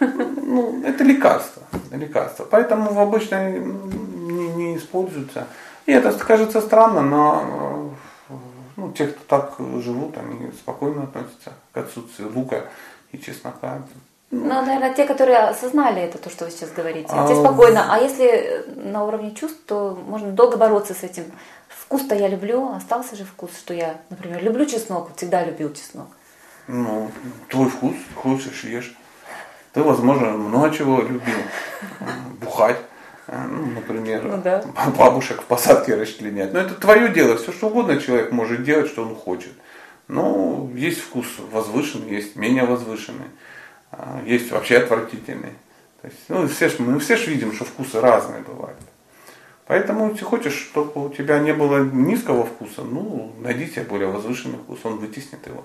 Ну, 0.00 0.82
это 0.84 1.04
лекарство, 1.04 1.62
лекарство. 1.90 2.44
Поэтому 2.44 2.92
в 2.92 3.00
обычной 3.00 3.58
не, 3.60 4.48
не 4.48 4.76
используется. 4.76 5.46
И 5.86 5.92
это 5.92 6.12
кажется 6.12 6.60
странно, 6.60 7.00
но 7.02 7.92
э, 8.28 8.34
ну, 8.76 8.92
те, 8.92 9.06
кто 9.06 9.24
так 9.26 9.54
живут, 9.82 10.16
они 10.18 10.52
спокойно 10.52 11.04
относятся 11.04 11.52
к 11.72 11.76
отсутствию 11.78 12.30
лука 12.34 12.64
и 13.12 13.18
чеснока. 13.18 13.82
Ну, 14.30 14.44
наверное, 14.48 14.92
те, 14.92 15.04
которые 15.04 15.38
осознали 15.38 16.02
это, 16.02 16.18
то, 16.18 16.30
что 16.30 16.44
вы 16.44 16.50
сейчас 16.50 16.70
говорите, 16.72 17.08
А, 17.10 17.28
те 17.28 17.36
спокойно. 17.36 17.86
А 17.88 17.98
если 17.98 18.64
на 18.74 19.04
уровне 19.04 19.34
чувств, 19.34 19.60
то 19.66 19.96
можно 20.06 20.30
долго 20.30 20.56
бороться 20.56 20.94
с 20.94 21.04
этим. 21.04 21.24
Вкус-то 21.68 22.14
я 22.14 22.28
люблю, 22.28 22.72
остался 22.72 23.14
же 23.14 23.24
вкус, 23.24 23.50
что 23.56 23.72
я, 23.72 23.98
например, 24.10 24.42
люблю 24.42 24.66
чеснок, 24.66 25.10
всегда 25.16 25.44
любил 25.44 25.72
чеснок. 25.72 26.08
Ну, 26.68 27.10
твой 27.48 27.68
вкус, 27.68 27.94
хочешь 28.14 28.64
ешь. 28.64 28.96
Ты, 29.72 29.82
возможно, 29.82 30.30
много 30.30 30.74
чего 30.74 31.00
любил. 31.02 31.36
Бухать, 32.40 32.80
ну, 33.28 33.66
например, 33.66 34.24
Ну 34.24 34.38
да. 34.42 34.64
бабушек 34.96 35.42
в 35.42 35.44
посадке 35.44 35.94
расчленять. 35.94 36.52
Но 36.52 36.60
это 36.60 36.74
твое 36.74 37.08
дело, 37.08 37.36
все 37.36 37.52
что 37.52 37.68
угодно 37.68 38.00
человек 38.00 38.32
может 38.32 38.62
делать, 38.64 38.88
что 38.88 39.02
он 39.02 39.14
хочет. 39.14 39.52
Но 40.08 40.70
есть 40.74 41.00
вкус 41.00 41.26
возвышенный, 41.50 42.10
есть 42.10 42.36
менее 42.36 42.64
возвышенный, 42.64 43.26
а, 43.90 44.22
есть 44.24 44.50
вообще 44.52 44.78
отвратительный. 44.78 45.52
То 46.00 46.08
есть, 46.08 46.20
ну, 46.28 46.46
все 46.46 46.68
ж, 46.68 46.78
мы 46.78 47.00
все 47.00 47.16
же 47.16 47.30
видим, 47.30 47.52
что 47.52 47.64
вкусы 47.64 48.00
разные 48.00 48.42
бывают. 48.42 48.78
Поэтому, 49.66 50.10
если 50.10 50.24
хочешь, 50.24 50.54
чтобы 50.54 51.06
у 51.06 51.08
тебя 51.08 51.40
не 51.40 51.52
было 51.52 51.82
низкого 51.82 52.46
вкуса, 52.46 52.82
ну, 52.82 53.32
найди 53.40 53.66
себе 53.66 53.82
более 53.82 54.08
возвышенный 54.08 54.58
вкус, 54.58 54.78
он 54.84 54.98
вытеснит 54.98 55.44
его. 55.46 55.64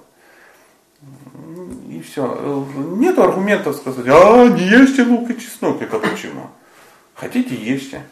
И 1.89 2.01
все. 2.01 2.65
Нет 2.75 3.17
аргументов 3.17 3.75
сказать, 3.75 4.05
а 4.07 4.47
не 4.47 4.63
ешьте 4.63 5.03
лук 5.03 5.29
и 5.29 5.39
чеснок. 5.39 5.81
Это 5.81 5.99
почему? 5.99 6.49
Хотите, 7.15 7.55
ешьте. 7.55 8.03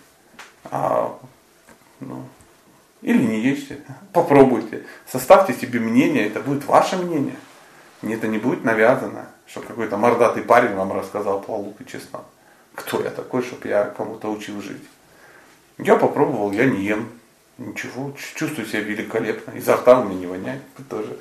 А, 0.65 1.17
ну, 1.99 2.23
или 3.01 3.21
не 3.21 3.41
ешьте. 3.41 3.81
Попробуйте. 4.11 4.85
Составьте 5.07 5.53
себе 5.53 5.79
мнение, 5.79 6.27
это 6.27 6.39
будет 6.39 6.65
ваше 6.65 6.97
мнение. 6.97 7.35
Мне 8.01 8.15
это 8.15 8.27
не 8.27 8.37
будет 8.37 8.63
навязано, 8.63 9.27
что 9.45 9.61
какой-то 9.61 9.97
мордатый 9.97 10.43
парень 10.43 10.73
вам 10.73 10.93
рассказал 10.93 11.41
про 11.41 11.55
лук 11.57 11.81
и 11.81 11.85
чеснок. 11.85 12.25
Кто 12.75 13.01
я 13.01 13.09
такой, 13.09 13.43
чтобы 13.43 13.67
я 13.67 13.85
кому-то 13.85 14.31
учил 14.31 14.61
жить? 14.61 14.83
Я 15.77 15.95
попробовал, 15.95 16.51
я 16.51 16.65
не 16.65 16.83
ем. 16.83 17.09
Ничего, 17.57 18.13
чувствую 18.35 18.65
себя 18.67 18.81
великолепно. 18.81 19.51
Изо 19.51 19.75
рта 19.75 19.99
у 19.99 20.05
меня 20.05 20.19
не 20.19 20.27
воняет. 20.27 20.61
Это 20.77 20.89
тоже. 20.89 21.17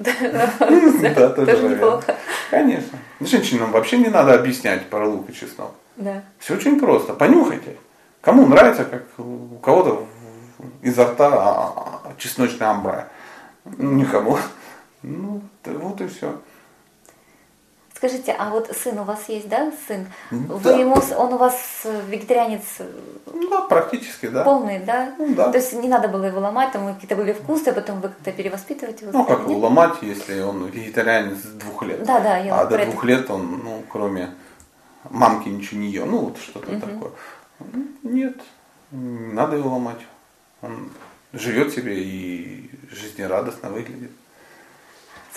Да, 0.00 1.28
тоже 1.30 1.68
неплохо. 1.68 2.16
Конечно. 2.50 2.98
Женщинам 3.20 3.72
вообще 3.72 3.98
не 3.98 4.08
надо 4.08 4.34
объяснять 4.34 4.86
про 4.86 5.06
лук 5.06 5.30
и 5.30 5.32
чеснок. 5.32 5.74
Да. 5.96 6.22
Все 6.38 6.54
очень 6.54 6.78
просто. 6.78 7.14
Понюхайте. 7.14 7.76
Кому 8.20 8.46
нравится, 8.46 8.84
как 8.84 9.02
у 9.18 9.58
кого-то 9.58 10.06
изо 10.82 11.04
рта 11.06 11.28
а, 11.28 12.02
а, 12.04 12.12
чесночный 12.18 12.66
амбре. 12.66 13.06
Никому. 13.64 14.38
Ну, 15.02 15.42
вот 15.64 16.00
и 16.00 16.06
все. 16.06 16.36
Скажите, 18.02 18.34
а 18.36 18.50
вот 18.50 18.68
сын 18.76 18.98
у 18.98 19.04
вас 19.04 19.28
есть, 19.28 19.48
да, 19.48 19.72
сын? 19.86 20.08
Вы 20.32 20.58
Да. 20.58 20.76
ему, 20.76 20.96
с- 21.00 21.16
он 21.16 21.34
у 21.34 21.36
вас 21.36 21.54
вегетарианец 22.08 22.62
Ну, 23.32 23.48
да, 23.48 23.60
практически, 23.60 24.26
да. 24.26 24.42
полный, 24.42 24.80
да? 24.80 25.14
Ну, 25.18 25.32
да. 25.36 25.52
То 25.52 25.58
есть 25.58 25.72
не 25.74 25.86
надо 25.86 26.08
было 26.08 26.24
его 26.24 26.40
ломать, 26.40 26.72
там 26.72 26.92
какие-то 26.92 27.14
были 27.14 27.32
вкусы, 27.32 27.68
а 27.68 27.72
потом 27.72 28.00
вы 28.00 28.08
как-то 28.08 28.32
перевоспитываете 28.32 29.06
его? 29.06 29.16
Ну, 29.16 29.24
как 29.24 29.42
его 29.42 29.56
ломать, 29.56 29.94
если 30.02 30.40
он 30.40 30.66
вегетарианец 30.66 31.38
с 31.44 31.52
двух 31.52 31.84
лет. 31.84 32.02
Да, 32.02 32.18
да, 32.18 32.38
я 32.38 32.58
А 32.60 32.64
до 32.66 32.84
двух 32.86 33.04
это. 33.04 33.06
лет 33.06 33.30
он, 33.30 33.60
ну, 33.62 33.84
кроме 33.88 34.30
мамки 35.08 35.48
ничего 35.48 35.78
не 35.80 35.90
ел. 35.92 36.06
Ну, 36.06 36.18
вот 36.24 36.38
что-то 36.38 36.80
такое. 36.80 37.12
Ну, 37.60 37.86
Нет, 38.02 38.34
не 38.90 39.32
надо 39.32 39.54
его 39.58 39.70
ломать. 39.70 40.00
Он 40.60 40.90
живет 41.32 41.72
себе 41.72 42.02
и 42.02 42.68
жизнерадостно 42.90 43.70
выглядит. 43.70 44.10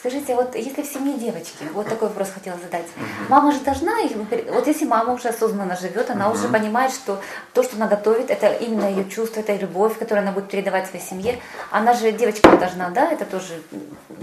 Скажите, 0.06 0.36
вот 0.36 0.54
если 0.56 0.84
в 0.84 0.86
семье 0.86 1.18
девочки, 1.18 1.66
вот 1.74 1.88
такой 1.90 2.10
вопрос 2.10 2.30
хотела 2.32 2.60
задать. 2.60 2.86
Мама 3.28 3.52
же 3.52 3.60
должна 3.62 4.02
их, 4.02 4.12
вот 4.52 4.68
если 4.68 4.86
мама 4.86 5.14
уже 5.14 5.30
осознанно 5.30 5.76
живет, 5.76 6.12
она 6.12 6.30
уже 6.30 6.48
понимает, 6.48 6.92
что 6.92 7.20
то, 7.54 7.64
что 7.64 7.76
она 7.76 7.88
готовит, 7.88 8.30
это 8.30 8.54
именно 8.54 8.88
ее 8.88 9.10
чувство, 9.10 9.40
это 9.40 9.56
любовь, 9.56 9.98
которую 9.98 10.22
она 10.22 10.32
будет 10.32 10.48
передавать 10.48 10.88
своей 10.88 11.04
семье. 11.04 11.40
Она 11.72 11.96
же, 11.96 12.12
девочка 12.12 12.56
должна, 12.56 12.92
да, 12.92 13.12
это 13.12 13.26
тоже 13.26 13.64
ну, 13.72 13.80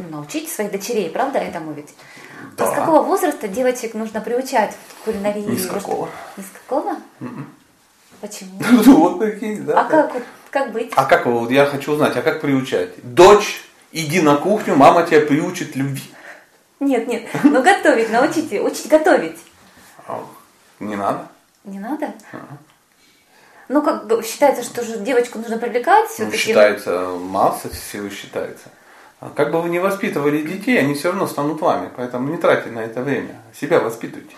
научить 0.09 0.49
своих 0.53 0.71
дочерей, 0.71 1.11
правда, 1.11 1.41
этому 1.41 1.73
ведь? 1.73 1.93
А 2.59 2.65
с 2.65 2.71
Да. 2.71 2.77
какого 2.77 3.03
возраста 3.03 3.49
девочек 3.49 3.95
нужно 3.95 4.21
приучать 4.21 4.77
к 5.01 5.07
кулинарии? 5.07 5.41
Ни 5.41 5.57
с 5.57 5.67
какого. 5.67 6.09
Ни 6.37 6.43
с 6.45 6.51
какого? 6.61 6.95
Почему? 8.21 8.61
Вот 8.85 9.19
такие, 9.19 9.57
да. 9.63 9.81
А 9.81 9.85
как, 9.87 10.13
как 10.51 10.71
быть? 10.71 10.93
А 10.95 11.07
как, 11.07 11.27
вот 11.27 11.51
я 11.51 11.67
хочу 11.67 11.95
узнать, 11.95 12.17
а 12.17 12.23
как 12.23 12.41
приучать? 12.41 12.91
Дочь, 13.03 13.65
иди 13.93 14.21
на 14.21 14.37
кухню, 14.37 14.77
мама 14.77 15.07
тебя 15.07 15.21
приучит 15.21 15.77
любви. 15.77 16.03
Нет, 16.81 17.07
нет, 17.07 17.29
ну 17.45 17.63
готовить, 17.63 18.11
научите, 18.11 18.61
учить 18.61 18.89
готовить. 18.89 19.39
А, 20.07 20.25
Не 20.81 20.97
надо. 20.97 21.29
Не 21.65 21.79
надо? 21.79 22.13
Ну, 23.69 23.83
как 23.83 24.07
бы 24.07 24.23
считается, 24.23 24.63
что 24.63 24.83
же 24.83 24.99
девочку 24.99 25.39
нужно 25.39 25.57
привлекать 25.57 26.11
Ну, 26.19 26.31
считается, 26.33 27.09
масса 27.11 27.71
всего 27.71 28.09
считается. 28.11 28.69
А 29.21 29.31
Как 29.31 29.53
бы 29.53 29.63
вы 29.63 29.71
ни 29.71 29.79
воспитывали 29.79 30.43
детей, 30.43 30.79
они 30.79 30.95
все 30.95 31.11
равно 31.11 31.29
станут 31.29 31.61
вами. 31.61 31.89
Поэтому 31.97 32.29
не 32.29 32.37
тратьте 32.37 32.71
на 32.71 32.81
это 32.81 33.03
время. 33.03 33.41
Себя 33.59 33.79
воспитывайте. 33.79 34.35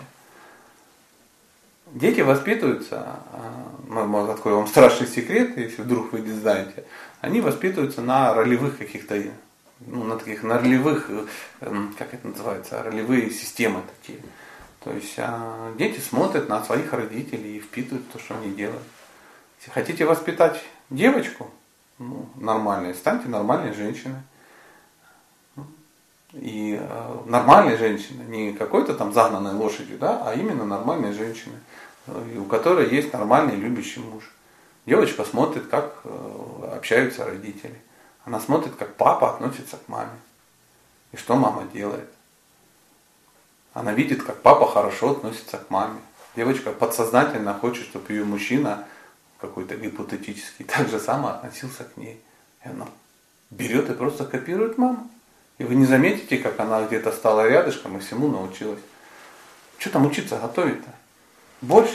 Дети 1.87 2.21
воспитываются, 2.21 3.17
а, 3.33 3.65
ну, 3.87 4.29
открою 4.29 4.57
вам 4.57 4.67
страшный 4.67 5.07
секрет, 5.07 5.57
если 5.57 5.81
вдруг 5.81 6.13
вы 6.13 6.19
не 6.19 6.31
знаете, 6.31 6.83
они 7.21 7.41
воспитываются 7.41 8.01
на 8.01 8.33
ролевых 8.33 8.77
каких-то, 8.77 9.15
ну, 9.79 10.03
на 10.03 10.17
таких, 10.17 10.43
на 10.43 10.59
ролевых, 10.59 11.09
э, 11.09 11.25
эм, 11.61 11.93
как 11.97 12.13
это 12.13 12.27
называется, 12.27 12.81
ролевые 12.83 13.29
системы 13.29 13.81
такие. 13.99 14.19
То 14.83 14.91
есть 14.91 15.15
а, 15.17 15.73
дети 15.77 15.99
смотрят 15.99 16.47
на 16.47 16.63
своих 16.63 16.93
родителей 16.93 17.57
и 17.57 17.59
впитывают 17.59 18.09
то, 18.11 18.19
что 18.19 18.35
они 18.37 18.53
делают. 18.53 18.83
Если 19.59 19.71
хотите 19.71 20.05
воспитать 20.05 20.61
девочку, 20.89 21.49
ну, 21.97 22.29
нормальной, 22.35 22.93
станьте 22.93 23.27
нормальной 23.27 23.73
женщиной. 23.73 24.21
И 26.33 26.77
э, 26.79 27.17
нормальной 27.27 27.77
женщиной, 27.77 28.25
не 28.25 28.53
какой-то 28.53 28.93
там 28.93 29.13
загнанной 29.13 29.53
лошадью, 29.53 29.97
да, 29.97 30.21
а 30.25 30.33
именно 30.33 30.65
нормальной 30.65 31.13
женщиной, 31.13 31.57
э, 32.07 32.37
у 32.37 32.43
которой 32.43 32.89
есть 32.89 33.13
нормальный 33.13 33.55
любящий 33.55 34.01
муж. 34.01 34.29
Девочка 34.85 35.23
смотрит, 35.23 35.67
как 35.67 36.01
э, 36.03 36.71
общаются 36.75 37.25
родители. 37.25 37.79
Она 38.25 38.39
смотрит, 38.39 38.75
как 38.75 38.95
папа 38.95 39.33
относится 39.33 39.77
к 39.77 39.87
маме. 39.87 40.17
И 41.11 41.17
что 41.17 41.35
мама 41.35 41.63
делает. 41.71 42.09
Она 43.73 43.93
видит, 43.93 44.23
как 44.23 44.41
папа 44.41 44.67
хорошо 44.67 45.11
относится 45.11 45.57
к 45.59 45.69
маме. 45.69 45.99
Девочка 46.35 46.71
подсознательно 46.71 47.53
хочет, 47.53 47.85
чтобы 47.85 48.11
ее 48.11 48.25
мужчина 48.25 48.85
какой-то 49.39 49.75
гипотетический, 49.75 50.65
так 50.67 50.89
же 50.89 50.99
само 50.99 51.29
относился 51.29 51.83
к 51.83 51.97
ней. 51.97 52.21
И 52.63 52.69
она 52.69 52.87
берет 53.51 53.89
и 53.89 53.93
просто 53.93 54.25
копирует 54.25 54.77
маму. 54.77 55.09
И 55.57 55.63
вы 55.63 55.75
не 55.75 55.85
заметите, 55.85 56.37
как 56.37 56.59
она 56.59 56.85
где-то 56.85 57.11
стала 57.11 57.47
рядышком 57.47 57.97
и 57.97 57.99
всему 58.01 58.27
научилась. 58.27 58.81
Что 59.77 59.91
там 59.91 60.05
учиться 60.05 60.37
готовить-то? 60.37 60.89
Борщ? 61.61 61.91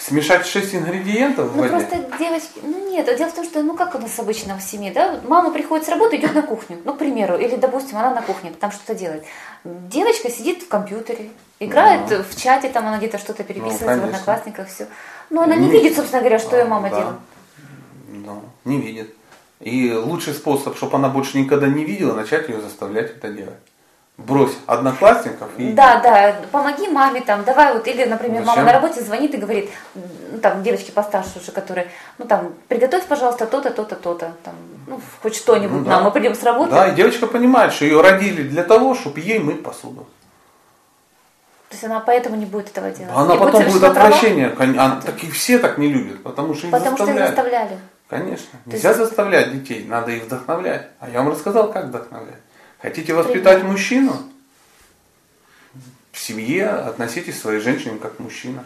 Смешать 0.00 0.46
шесть 0.46 0.74
ингредиентов 0.74 1.50
в 1.52 1.56
Ну 1.56 1.62
воде? 1.62 1.74
просто 1.86 2.18
девочки, 2.18 2.58
ну 2.62 2.88
нет, 2.90 3.04
дело 3.18 3.28
в 3.28 3.34
том, 3.34 3.44
что 3.44 3.62
ну 3.62 3.74
как 3.76 3.94
у 3.94 3.98
нас 3.98 4.18
обычно 4.18 4.56
в 4.58 4.62
семье, 4.62 4.92
да, 4.92 5.20
мама 5.28 5.50
приходит 5.52 5.84
с 5.84 5.88
работы, 5.90 6.16
идет 6.16 6.34
на 6.34 6.40
кухню, 6.40 6.78
ну, 6.84 6.94
к 6.94 6.98
примеру, 6.98 7.36
или, 7.36 7.56
допустим, 7.56 7.98
она 7.98 8.14
на 8.14 8.22
кухне, 8.22 8.50
там 8.58 8.72
что-то 8.72 8.94
делает. 8.94 9.24
Девочка 9.64 10.30
сидит 10.30 10.62
в 10.62 10.68
компьютере, 10.68 11.28
играет 11.58 12.08
Ну. 12.10 12.22
в 12.22 12.34
чате, 12.40 12.70
там 12.70 12.86
она 12.88 12.96
где-то 12.96 13.18
что-то 13.18 13.44
переписывается 13.44 13.84
в 13.84 13.88
конечно. 13.88 14.06
одноклассниках, 14.08 14.68
все. 14.68 14.86
Но 15.28 15.42
она 15.42 15.54
не 15.54 15.66
Ну, 15.66 15.72
видит, 15.72 15.94
собственно 15.96 16.20
говоря, 16.22 16.38
что 16.38 16.56
ее 16.56 16.62
А, 16.62 16.66
мама 16.68 16.88
да. 16.88 16.96
делает. 16.98 17.16
Ну, 18.08 18.42
не 18.64 18.80
видит. 18.80 19.14
И 19.60 19.92
лучший 19.92 20.32
способ, 20.32 20.76
чтобы 20.78 20.96
она 20.96 21.10
больше 21.10 21.36
никогда 21.38 21.68
не 21.68 21.84
видела, 21.84 22.14
начать 22.14 22.48
ее 22.48 22.60
заставлять 22.62 23.10
это 23.10 23.28
делать. 23.28 23.58
Брось 24.26 24.56
одноклассников 24.66 25.48
и 25.56 25.72
Да, 25.72 26.00
да, 26.00 26.36
помоги 26.52 26.88
маме 26.88 27.20
там, 27.22 27.42
давай 27.44 27.72
вот, 27.72 27.86
или, 27.88 28.04
например, 28.04 28.40
мама 28.42 28.52
Зачем? 28.52 28.66
на 28.66 28.72
работе 28.72 29.00
звонит 29.00 29.34
и 29.34 29.38
говорит, 29.38 29.70
ну 29.94 30.38
там 30.40 30.62
девочки 30.62 30.90
постарше 30.90 31.38
уже, 31.40 31.52
которые, 31.52 31.88
ну 32.18 32.26
там, 32.26 32.52
приготовь, 32.68 33.04
пожалуйста, 33.06 33.46
то-то, 33.46 33.70
то-то, 33.70 33.96
то-то, 33.96 34.32
там, 34.44 34.54
ну 34.86 35.00
хоть 35.22 35.34
что-нибудь 35.36 35.78
Ну, 35.80 35.84
да. 35.84 35.90
нам, 35.92 36.04
мы 36.04 36.10
придем 36.10 36.34
с 36.34 36.42
работы. 36.42 36.70
Да, 36.70 36.88
и 36.88 36.94
девочка 36.94 37.26
понимает, 37.26 37.72
что 37.72 37.84
ее 37.86 38.00
родили 38.02 38.42
для 38.42 38.62
того, 38.62 38.94
чтобы 38.94 39.20
ей 39.20 39.38
мыть 39.38 39.62
посуду. 39.62 40.06
То 41.70 41.74
есть 41.74 41.84
она 41.84 42.00
поэтому 42.00 42.36
не 42.36 42.46
будет 42.46 42.68
этого 42.70 42.90
делать. 42.90 43.12
Она 43.14 43.34
И 43.34 43.38
потом 43.38 43.64
будет 43.64 43.84
отвращение. 43.84 44.50
кон- 44.50 44.78
а 44.78 45.00
так 45.04 45.22
и 45.24 45.30
все 45.30 45.58
так 45.58 45.78
не 45.78 45.88
любят, 45.88 46.22
потому 46.22 46.54
что 46.54 46.66
их 46.66 46.72
Потому 46.72 46.96
что 46.96 47.10
их 47.10 47.16
заставляли. 47.18 47.78
Конечно. 48.08 48.58
То 48.64 48.70
Нельзя 48.72 48.88
есть- 48.88 49.00
заставлять 49.00 49.52
детей, 49.52 49.86
надо 49.88 50.10
их 50.10 50.24
вдохновлять. 50.24 50.88
А 50.98 51.08
я 51.08 51.18
вам 51.18 51.30
рассказал, 51.30 51.70
как 51.72 51.86
вдохновлять. 51.86 52.40
Хотите 52.82 53.12
воспитать 53.14 53.62
мужчину? 53.62 54.16
В 56.12 56.18
семье 56.18 56.68
относитесь 56.68 57.36
к 57.36 57.40
своей 57.40 57.60
женщине 57.60 57.98
как 57.98 58.18
мужчина. 58.18 58.64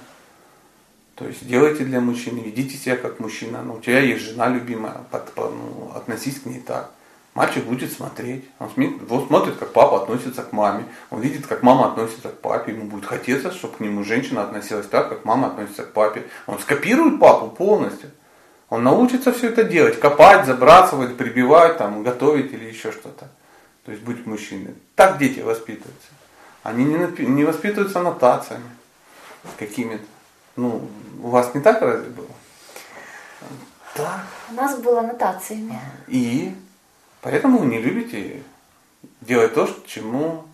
То 1.17 1.27
есть 1.27 1.47
делайте 1.47 1.85
для 1.85 2.01
мужчины, 2.01 2.41
ведите 2.41 2.77
себя 2.77 2.97
как 2.97 3.21
мужчина. 3.21 3.63
Ну, 3.63 3.75
у 3.75 3.81
тебя 3.81 4.01
есть 4.01 4.25
жена 4.25 4.49
любимая, 4.49 4.99
под- 5.11 5.33
по- 5.33 5.49
ну, 5.49 5.93
относись 5.95 6.41
к 6.41 6.47
ней 6.47 6.61
так. 6.61 6.91
Мальчик 7.35 7.65
будет 7.65 7.93
смотреть. 7.93 8.45
Он 8.61 9.27
смотрит, 9.27 9.57
как 9.57 9.73
папа 9.73 10.03
относится 10.03 10.43
к 10.43 10.53
маме. 10.53 10.85
Он 11.11 11.21
видит, 11.21 11.47
как 11.47 11.63
мама 11.63 11.89
относится 11.89 12.29
к 12.29 12.41
папе. 12.41 12.73
Ему 12.73 12.87
будет 12.87 13.07
хотеться, 13.07 13.51
чтобы 13.51 13.77
к 13.77 13.81
нему 13.81 14.05
женщина 14.05 14.45
относилась 14.45 14.87
так, 14.87 15.09
как 15.09 15.25
мама 15.25 15.49
относится 15.49 15.83
к 15.83 15.93
папе. 15.93 16.25
Он 16.47 16.61
скопирует 16.61 17.19
папу 17.19 17.49
полностью. 17.49 18.11
Он 18.69 18.85
научится 18.85 19.33
все 19.33 19.49
это 19.49 19.65
делать. 19.65 19.99
Копать, 19.99 20.47
забрасывать, 20.47 21.17
прибивать, 21.17 21.79
там, 21.79 22.05
готовить 22.05 22.53
или 22.53 22.67
еще 22.67 22.93
что-то. 22.93 23.29
То 23.85 23.93
есть 23.93 24.03
быть 24.03 24.27
мужчиной. 24.27 24.75
Так 24.95 25.19
дети 25.19 25.41
воспитываются. 25.41 26.09
Они 26.63 26.85
не, 26.85 26.97
не 27.27 27.45
воспитываются 27.45 28.01
нотациями 28.01 28.71
какими-то. 29.59 30.05
Ну, 30.57 30.89
у 31.23 31.29
вас 31.29 31.55
не 31.55 31.61
так 31.61 31.83
разве 31.83 32.11
было? 32.11 32.29
Так. 33.95 34.25
У 34.51 34.55
нас 34.55 34.79
было 34.79 35.03
нотациями. 35.03 35.79
И 36.09 36.55
поэтому 37.21 37.59
вы 37.59 37.67
не 37.67 37.81
любите 37.81 38.43
делать 39.21 39.55
то, 39.55 39.69
чему 39.87 40.47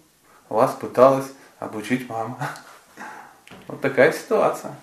вас 0.48 0.74
пыталась 0.74 1.26
обучить 1.58 2.08
мама. 2.08 2.36
Вот 3.66 3.80
такая 3.80 4.12
ситуация. 4.12 4.74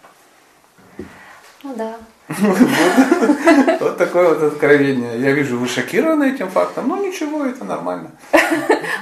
Ну 1.63 1.75
да. 1.75 1.97
Вот 2.29 3.97
такое 3.97 4.29
вот 4.33 4.43
откровение. 4.43 5.19
Я 5.19 5.31
вижу, 5.31 5.57
вы 5.57 5.67
шокированы 5.67 6.31
этим 6.33 6.49
фактом. 6.49 6.87
Ну 6.89 7.05
ничего, 7.05 7.45
это 7.45 7.63
нормально. 7.63 8.11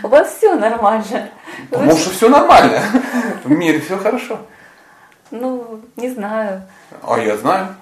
У 0.03 0.07
вас 0.07 0.35
все 0.37 0.55
нормально. 0.55 1.29
Потому 1.69 1.95
что 1.97 2.09
все 2.11 2.29
нормально. 2.29 2.81
В 3.43 3.49
мире 3.49 3.79
все 3.79 3.97
хорошо. 3.97 4.39
Ну, 5.31 5.81
не 5.95 6.09
знаю. 6.11 6.61
А 7.01 7.17
я 7.19 7.35
знаю. 7.37 7.75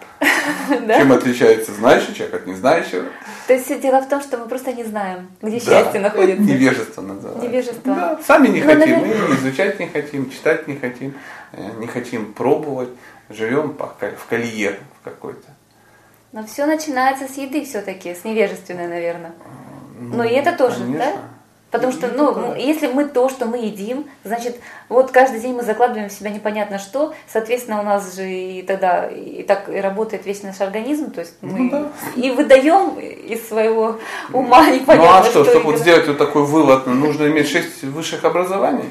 Да? 0.88 0.98
Чем 1.00 1.12
отличается 1.12 1.74
знающий 1.74 2.16
человек 2.16 2.36
от 2.36 2.48
незнающего? 2.48 3.04
То 3.48 3.54
есть 3.54 3.82
дело 3.82 4.02
в 4.02 4.08
том, 4.08 4.22
что 4.22 4.38
мы 4.38 4.48
просто 4.48 4.72
не 4.72 4.86
знаем, 4.86 5.28
где 5.42 5.60
Да, 5.60 5.66
счастье 5.66 6.00
находится. 6.00 6.42
Невежество 6.42 7.02
называется. 7.02 7.46
Невежество. 7.46 7.94
Да, 7.94 8.20
сами 8.26 8.48
не 8.48 8.62
Ну, 8.62 8.68
хотим, 8.68 8.80
наверное- 9.02 9.36
изучать 9.38 9.80
не 9.82 9.88
хотим, 9.88 10.30
читать 10.32 10.68
не 10.70 10.78
хотим, 10.78 11.14
э, 11.52 11.62
не 11.80 11.88
хотим 11.88 12.32
пробовать, 12.34 12.90
живем 13.30 13.78
в 13.78 14.26
колее 14.30 14.80
в 15.00 15.04
какой-то. 15.04 15.48
Но 16.32 16.44
все 16.46 16.66
начинается 16.66 17.28
с 17.32 17.38
еды 17.38 17.64
все-таки, 17.64 18.16
с 18.16 18.24
невежественной, 18.24 18.88
наверное. 18.88 19.34
Ну, 20.00 20.18
Но 20.18 20.24
и 20.24 20.32
это 20.34 20.58
тоже, 20.58 20.80
конечно. 20.80 20.98
да? 20.98 21.14
Потому 21.70 21.92
что, 21.92 22.08
ну, 22.08 22.32
м, 22.52 22.56
если 22.56 22.86
мы 22.86 23.06
то, 23.06 23.30
что 23.30 23.48
мы 23.48 23.58
едим, 23.58 24.06
значит, 24.24 24.60
вот 24.90 25.10
каждый 25.10 25.40
день 25.40 25.56
мы 25.56 25.64
закладываем 25.64 26.08
в 26.10 26.14
себя 26.14 26.30
непонятно 26.30 26.78
что, 26.78 27.16
соответственно, 27.28 27.80
у 27.80 27.84
нас 27.84 28.16
же 28.16 28.30
и 28.32 28.62
тогда 28.62 29.08
и 29.08 29.42
так 29.42 29.70
и 29.70 29.80
работает 29.82 30.26
весь 30.28 30.44
наш 30.44 30.62
организм, 30.62 31.10
то 31.10 31.22
есть 31.22 31.34
мы 31.42 31.60
Ну 31.60 31.70
да. 31.72 31.92
и 32.16 32.30
выдаем 32.30 33.00
из 33.00 33.48
своего 33.48 33.98
ума 34.32 34.64
Ну 34.68 34.76
непонятно 34.76 35.18
а 35.20 35.24
что, 35.24 35.44
что. 35.44 35.46
чтобы 35.52 35.72
вот 35.72 35.80
сделать 35.80 36.08
вот 36.08 36.20
такой 36.20 36.44
вывод, 36.46 36.86
ну, 36.86 36.94
нужно 36.94 37.26
иметь 37.28 37.50
шесть 37.50 37.82
высших 37.84 38.24
образований? 38.24 38.90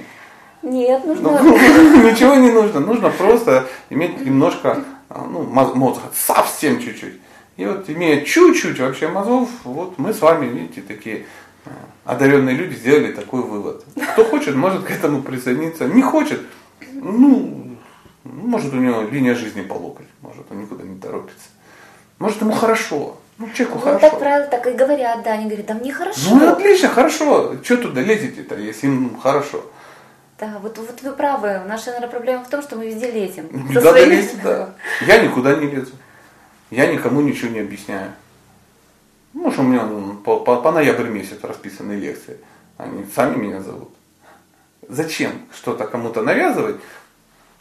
Нет, 0.63 1.05
нужно... 1.05 1.43
Ну, 1.43 1.57
ничего 2.11 2.35
не 2.37 2.51
нужно, 2.51 2.81
нужно 2.81 3.11
просто 3.11 3.67
иметь 3.91 4.25
немножко 4.25 4.85
а, 5.09 5.27
ну, 5.31 5.43
моз- 5.43 5.75
мозга, 5.75 6.05
совсем 6.15 6.81
чуть-чуть. 6.81 7.15
И 7.57 7.67
вот 7.67 7.89
имея 7.91 8.25
чуть-чуть 8.25 8.79
вообще 8.81 9.09
мозгов, 9.09 9.49
вот 9.65 9.99
мы 9.99 10.15
с 10.15 10.21
вами, 10.21 10.47
видите, 10.47 10.81
такие 10.81 11.27
э, 11.67 11.71
одаренные 12.05 12.55
люди 12.55 12.75
сделали 12.75 13.13
такой 13.13 13.43
вывод. 13.43 13.85
Кто 14.13 14.25
хочет, 14.25 14.55
может 14.55 14.85
к 14.85 14.91
этому 14.91 15.23
присоединиться. 15.23 15.87
Не 15.87 16.03
хочет, 16.03 16.41
ну, 16.93 17.77
может 18.25 18.73
у 18.73 18.77
него 18.77 19.03
линия 19.03 19.35
жизни 19.35 19.63
по 19.63 19.75
локоть, 19.75 20.07
может 20.23 20.47
он 20.51 20.63
никуда 20.63 20.85
не 20.85 20.99
торопится. 20.99 21.49
Может 22.19 22.41
ему 22.41 22.53
хорошо, 22.53 23.17
ну 23.39 23.49
человеку 23.51 23.79
Ну, 23.79 23.85
хорошо. 23.85 24.11
так 24.11 24.19
правило 24.19 24.47
так 24.47 24.67
и 24.67 24.71
говорят, 24.71 25.23
да, 25.25 25.33
они 25.33 25.47
говорят, 25.47 25.67
да 25.67 25.75
мне 25.75 25.93
хорошо. 25.93 26.35
Ну 26.35 26.49
отлично, 26.49 26.89
хорошо. 26.89 27.57
Что 27.63 27.77
туда 27.79 28.01
лезете-то, 28.01 28.55
если 28.55 28.87
им 28.87 29.19
хорошо? 29.19 29.65
Да, 30.43 30.59
вот, 30.61 30.77
вот 30.77 31.01
вы 31.03 31.13
правы. 31.13 31.61
Наша, 31.69 31.93
наверное, 31.93 32.09
проблема 32.09 32.43
в 32.45 32.49
том, 32.49 32.63
что 32.63 32.75
мы 32.75 32.89
везде 32.89 33.13
лезем. 33.13 33.49
Со 33.69 33.75
Надо 33.75 33.93
своими- 33.93 34.43
да. 34.43 34.75
Я 35.07 35.23
никуда 35.25 35.55
не 35.55 35.69
лезу. 35.69 35.93
Я 36.73 36.93
никому 36.93 37.21
ничего 37.21 37.53
не 37.53 37.61
объясняю. 37.61 38.11
Может, 39.35 39.61
у 39.61 39.63
меня 39.63 39.87
ну, 39.87 40.15
по, 40.15 40.41
по- 40.41 40.61
по 40.61 40.73
ноябрь 40.73 41.07
месяц 41.11 41.39
расписаны 41.43 41.93
лекции. 41.93 42.39
Они 42.77 43.07
сами 43.15 43.37
меня 43.37 43.61
зовут. 43.61 43.91
Зачем 44.89 45.31
что-то 45.55 45.87
кому-то 45.87 46.23
навязывать? 46.23 46.81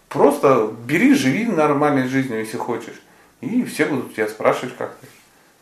Просто 0.10 0.74
бери, 0.88 1.14
живи 1.14 1.46
нормальной 1.46 2.08
жизнью, 2.08 2.40
если 2.40 2.58
хочешь. 2.58 3.00
И 3.42 3.64
все 3.64 3.86
будут 3.86 4.16
тебя 4.16 4.28
спрашивать, 4.28 4.76
как 4.76 4.96
ты. 4.96 5.08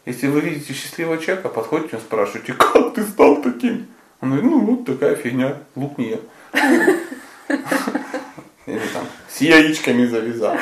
Если 0.06 0.28
вы 0.28 0.40
видите 0.40 0.72
счастливого 0.72 1.18
человека, 1.18 1.50
подходите 1.50 1.98
и 1.98 2.00
спрашиваете, 2.00 2.54
как 2.58 2.94
ты 2.94 3.04
стал 3.04 3.42
таким? 3.42 3.88
Он 4.22 4.30
говорит, 4.30 4.50
ну 4.50 4.60
вот 4.62 4.86
такая 4.86 5.16
фигня, 5.18 5.58
лук 5.76 5.98
не 5.98 6.12
ем. 6.12 6.22
Или 8.66 8.88
там 8.94 9.06
с 9.30 9.42
яичками 9.42 10.06
завязал. 10.06 10.58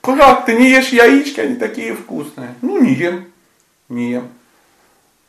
Как 0.00 0.46
ты 0.46 0.54
не 0.54 0.70
ешь 0.70 0.88
яички, 0.88 1.40
они 1.40 1.56
такие 1.56 1.94
вкусные. 1.94 2.54
Ну 2.62 2.80
не 2.82 2.94
ем, 2.94 3.26
не 3.88 4.12
ем. 4.12 4.28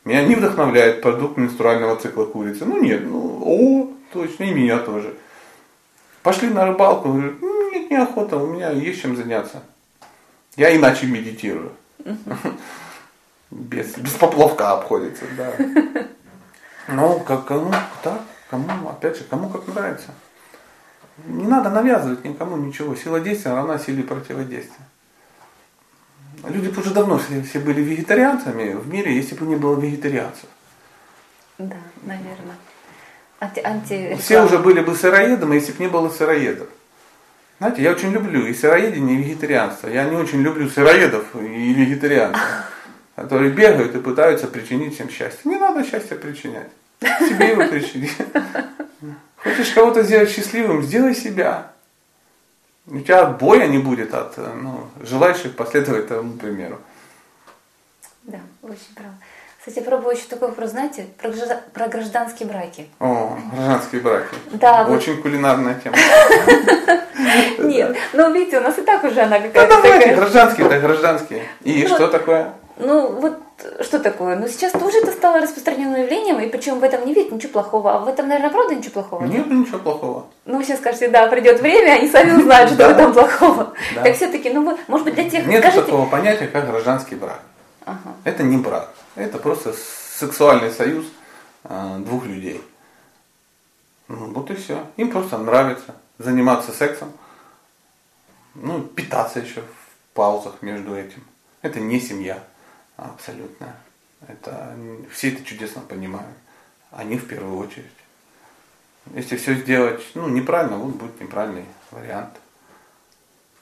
Меня 0.04 0.22
не 0.24 0.34
вдохновляет 0.34 1.02
продукт 1.02 1.36
менструального 1.36 1.96
цикла 1.96 2.24
курицы. 2.26 2.64
Ну 2.64 2.80
нет, 2.80 3.02
ну 3.04 3.42
о, 3.44 3.88
точно, 4.12 4.44
и 4.44 4.52
меня 4.52 4.78
тоже. 4.78 5.14
Пошли 6.22 6.48
на 6.48 6.66
рыбалку, 6.66 7.08
говорю, 7.08 7.36
«Ну, 7.40 7.72
нет, 7.72 7.90
неохота, 7.90 8.36
у 8.36 8.46
меня 8.46 8.70
есть 8.70 9.00
чем 9.00 9.16
заняться. 9.16 9.62
Я 10.56 10.74
иначе 10.76 11.06
медитирую. 11.06 11.72
Без, 13.50 13.96
без 13.96 14.12
поплавка 14.12 14.72
обходится, 14.72 15.24
да. 15.36 15.52
Ну, 16.88 17.20
как 17.20 17.44
кому, 17.46 17.72
так, 18.02 18.22
кому, 18.50 18.88
опять 18.88 19.16
же, 19.16 19.24
кому 19.24 19.48
как 19.48 19.66
нравится. 19.68 20.08
Не 21.24 21.46
надо 21.46 21.70
навязывать 21.70 22.24
никому 22.24 22.56
ничего. 22.56 22.94
Сила 22.94 23.20
действия 23.20 23.52
равна 23.52 23.78
силе 23.78 24.02
противодействия. 24.02 24.86
Люди 26.44 26.68
бы 26.68 26.80
уже 26.80 26.92
давно 26.92 27.18
все, 27.18 27.42
все 27.42 27.58
были 27.60 27.80
вегетарианцами 27.80 28.74
в 28.74 28.88
мире, 28.88 29.16
если 29.16 29.34
бы 29.34 29.46
не 29.46 29.56
было 29.56 29.78
вегетарианцев. 29.80 30.48
Да, 31.58 31.76
наверное. 32.02 32.56
Анти, 33.38 33.60
анти 33.60 34.16
Все 34.20 34.42
уже 34.42 34.58
были 34.58 34.80
бы 34.80 34.94
сыроедом, 34.94 35.52
если 35.52 35.72
бы 35.72 35.84
не 35.84 35.88
было 35.88 36.08
сыроедов. 36.10 36.68
Знаете, 37.58 37.82
я 37.82 37.92
очень 37.92 38.10
люблю 38.10 38.46
и 38.46 38.52
сыроедение, 38.52 39.18
и 39.18 39.22
вегетарианство. 39.22 39.88
Я 39.88 40.04
не 40.04 40.16
очень 40.16 40.42
люблю 40.42 40.68
сыроедов 40.68 41.34
и 41.34 41.72
вегетарианцев, 41.72 42.42
которые 43.14 43.50
бегают 43.50 43.94
и 43.94 44.00
пытаются 44.00 44.46
причинить 44.46 44.94
всем 44.94 45.08
счастье. 45.08 45.40
Не 45.44 45.56
надо 45.56 45.82
счастье 45.82 46.16
причинять. 46.16 46.70
Себе 47.00 47.50
его 47.50 47.66
причини. 47.66 48.10
Хочешь 49.36 49.72
кого-то 49.72 50.02
сделать 50.02 50.30
счастливым, 50.30 50.82
сделай 50.82 51.14
себя. 51.14 51.72
У 52.86 53.00
тебя 53.00 53.22
отбоя 53.22 53.66
не 53.66 53.78
будет 53.78 54.14
от 54.14 54.36
ну, 54.36 54.88
желающих 55.00 55.56
последовать 55.56 56.08
тому 56.08 56.34
примеру. 56.34 56.78
Да, 58.22 58.38
очень 58.62 58.94
правда. 58.94 59.16
Кстати, 59.58 59.78
я 59.78 59.90
пробую 59.90 60.14
еще 60.14 60.26
такой 60.28 60.48
вопрос, 60.48 60.70
знаете, 60.70 61.06
про, 61.20 61.32
про 61.72 61.88
гражданские 61.88 62.48
браки. 62.48 62.88
О, 63.00 63.36
гражданские 63.52 64.00
браки. 64.00 64.36
Да. 64.52 64.86
Очень 64.86 65.14
вот... 65.14 65.22
кулинарная 65.22 65.74
тема. 65.82 65.96
Нет, 67.58 67.96
ну 68.12 68.32
видите, 68.32 68.58
у 68.58 68.62
нас 68.62 68.78
и 68.78 68.82
так 68.82 69.02
уже 69.02 69.20
она 69.20 69.40
какая-то 69.40 69.74
давайте, 69.74 70.14
гражданские, 70.14 70.68
да, 70.68 70.78
гражданские. 70.78 71.42
И 71.62 71.82
Ну, 71.82 71.94
что 71.96 72.06
такое? 72.06 72.52
Ну 72.76 73.10
вот 73.20 73.40
что 73.80 73.98
такое? 73.98 74.36
Ну 74.36 74.48
сейчас 74.48 74.72
тоже 74.72 74.98
это 74.98 75.12
стало 75.12 75.40
распространенным 75.40 76.02
явлением, 76.02 76.40
и 76.40 76.48
причем 76.48 76.78
в 76.78 76.82
этом 76.82 77.06
не 77.06 77.14
видит 77.14 77.32
ничего 77.32 77.52
плохого. 77.52 77.94
А 77.94 77.98
в 78.00 78.08
этом, 78.08 78.28
наверное, 78.28 78.50
правда 78.50 78.74
ничего 78.74 78.92
плохого? 78.92 79.24
Нет 79.24 79.46
ничего 79.46 79.78
плохого. 79.78 80.26
Ну, 80.44 80.58
вы 80.58 80.64
сейчас 80.64 80.78
скажете, 80.80 81.08
да, 81.08 81.26
придет 81.28 81.60
время, 81.60 81.92
они 81.92 82.08
сами 82.08 82.32
узнают, 82.38 82.70
что 82.70 82.86
в 82.86 82.90
этом 82.90 83.12
плохого. 83.12 83.72
Так 83.94 84.14
все-таки, 84.14 84.50
ну, 84.50 84.76
может 84.88 85.04
быть, 85.04 85.14
для 85.14 85.28
тех, 85.28 85.46
Нет 85.46 85.62
такого 85.62 86.06
понятия, 86.06 86.48
как 86.48 86.66
гражданский 86.66 87.14
брак. 87.14 87.40
Это 88.24 88.42
не 88.42 88.58
брак. 88.58 88.92
Это 89.14 89.38
просто 89.38 89.72
сексуальный 90.18 90.70
союз 90.70 91.06
э, 91.64 91.96
двух 92.00 92.26
людей. 92.26 92.60
Ну, 94.08 94.32
вот 94.32 94.50
и 94.50 94.54
все. 94.54 94.84
Им 94.96 95.10
просто 95.10 95.38
нравится 95.38 95.94
заниматься 96.18 96.72
сексом. 96.72 97.12
Ну, 98.54 98.80
питаться 98.80 99.40
еще 99.40 99.60
в 99.60 100.14
паузах 100.14 100.54
между 100.62 100.94
этим. 100.96 101.22
Это 101.62 101.80
не 101.80 102.00
семья 102.00 102.42
абсолютно. 102.96 103.74
Это, 104.26 104.76
все 105.12 105.32
это 105.32 105.44
чудесно 105.44 105.82
понимают. 105.82 106.36
Они 106.90 107.16
в 107.16 107.26
первую 107.26 107.58
очередь. 107.58 107.86
Если 109.14 109.36
все 109.36 109.54
сделать 109.54 110.02
ну, 110.14 110.28
неправильно, 110.28 110.76
вот 110.78 110.94
будет 110.96 111.20
неправильный 111.20 111.66
вариант. 111.90 112.34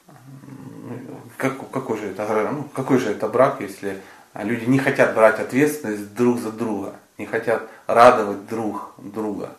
Ну, 0.07 1.21
как- 1.37 1.69
какой, 1.71 1.97
же 1.97 2.07
это, 2.07 2.51
ну, 2.51 2.63
какой 2.63 2.99
же 2.99 3.11
это 3.11 3.27
брак, 3.27 3.61
если 3.61 4.01
люди 4.33 4.65
не 4.65 4.79
хотят 4.79 5.13
брать 5.13 5.39
ответственность 5.39 6.13
друг 6.13 6.39
за 6.39 6.51
друга, 6.51 6.95
не 7.17 7.25
хотят 7.25 7.69
радовать 7.87 8.47
друг 8.47 8.93
друга. 8.97 9.55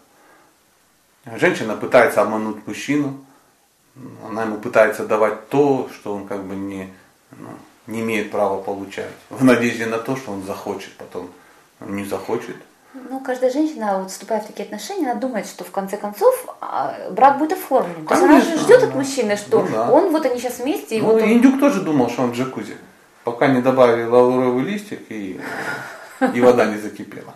Женщина 1.36 1.76
пытается 1.76 2.22
обмануть 2.22 2.66
мужчину, 2.66 3.24
она 4.24 4.42
ему 4.42 4.58
пытается 4.58 5.06
давать 5.06 5.48
то, 5.48 5.90
что 5.92 6.14
он 6.14 6.26
как 6.26 6.44
бы 6.44 6.54
не, 6.54 6.92
ну, 7.32 7.48
не 7.86 8.00
имеет 8.00 8.30
права 8.30 8.60
получать, 8.60 9.10
в 9.30 9.44
надежде 9.44 9.86
на 9.86 9.98
то, 9.98 10.16
что 10.16 10.32
он 10.32 10.42
захочет 10.42 10.92
потом. 10.96 11.30
Не 11.80 12.04
захочет. 12.04 12.56
Ну, 13.10 13.20
каждая 13.20 13.50
женщина, 13.50 13.98
вот 13.98 14.10
вступая 14.10 14.40
в 14.40 14.46
такие 14.46 14.64
отношения, 14.64 15.10
она 15.10 15.20
думает, 15.20 15.46
что 15.46 15.64
в 15.64 15.70
конце 15.70 15.96
концов 15.98 16.46
а, 16.60 16.94
брак 17.10 17.38
будет 17.38 17.52
оформлен. 17.52 18.06
То 18.06 18.14
есть 18.14 18.24
она 18.24 18.40
же 18.40 18.46
Конечно, 18.46 18.64
ждет 18.64 18.82
от 18.82 18.90
да. 18.92 18.96
мужчины, 18.96 19.36
что 19.36 19.62
Ну 19.62 19.68
да. 19.68 19.90
он, 19.90 20.10
вот 20.10 20.24
они 20.24 20.38
сейчас 20.40 20.58
вместе, 20.58 20.96
и 20.96 21.00
Ну, 21.00 21.08
вот 21.12 21.22
он... 21.22 21.28
индюк 21.30 21.60
тоже 21.60 21.82
думал, 21.82 22.08
что 22.08 22.22
он 22.22 22.32
в 22.32 22.34
джакузи, 22.34 22.76
пока 23.24 23.48
не 23.48 23.60
добавили 23.60 24.04
лавровый 24.04 24.64
листик 24.64 25.00
и, 25.10 25.38
и 26.34 26.40
вода 26.40 26.64
не 26.64 26.78
закипела. 26.78 27.34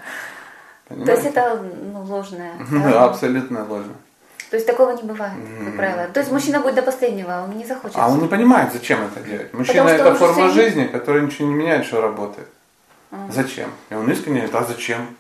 То 0.88 0.94
есть 0.94 1.06
Понимаете? 1.06 1.28
это 1.28 1.62
ну, 1.92 2.02
ложное. 2.04 2.52
Да, 2.70 3.04
абсолютно 3.04 3.66
ложно. 3.68 3.92
То 4.50 4.56
есть 4.56 4.66
такого 4.66 4.90
не 4.90 5.02
бывает, 5.04 5.34
как 5.64 5.76
правило. 5.76 6.08
То 6.08 6.20
есть 6.20 6.32
мужчина 6.32 6.60
будет 6.60 6.74
до 6.74 6.82
последнего, 6.82 7.42
он 7.44 7.56
не 7.56 7.64
захочет. 7.64 7.96
А 7.96 8.08
он 8.08 8.20
не 8.20 8.28
понимает, 8.28 8.72
зачем 8.72 9.00
это 9.04 9.20
делать. 9.20 9.54
Мужчина 9.54 9.88
это 9.88 10.14
форма 10.16 10.48
всё- 10.48 10.50
жизни, 10.50 10.84
которая 10.86 11.22
ничего 11.22 11.46
не 11.48 11.54
меняет, 11.54 11.86
что 11.86 12.00
работает. 12.00 12.48
Зачем? 13.28 13.70
И 13.90 13.94
он 13.94 14.10
искренне 14.10 14.40
говорит, 14.46 14.54
а 14.56 14.64
зачем? 14.64 15.16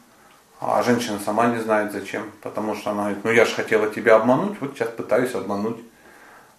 А 0.60 0.82
женщина 0.82 1.18
сама 1.24 1.46
не 1.46 1.58
знает 1.60 1.92
зачем. 1.92 2.30
Потому 2.42 2.74
что 2.74 2.90
она 2.90 3.02
говорит, 3.04 3.24
ну 3.24 3.30
я 3.30 3.44
же 3.44 3.54
хотела 3.54 3.88
тебя 3.88 4.16
обмануть, 4.16 4.60
вот 4.60 4.74
сейчас 4.74 4.88
пытаюсь 4.88 5.34
обмануть. 5.34 5.78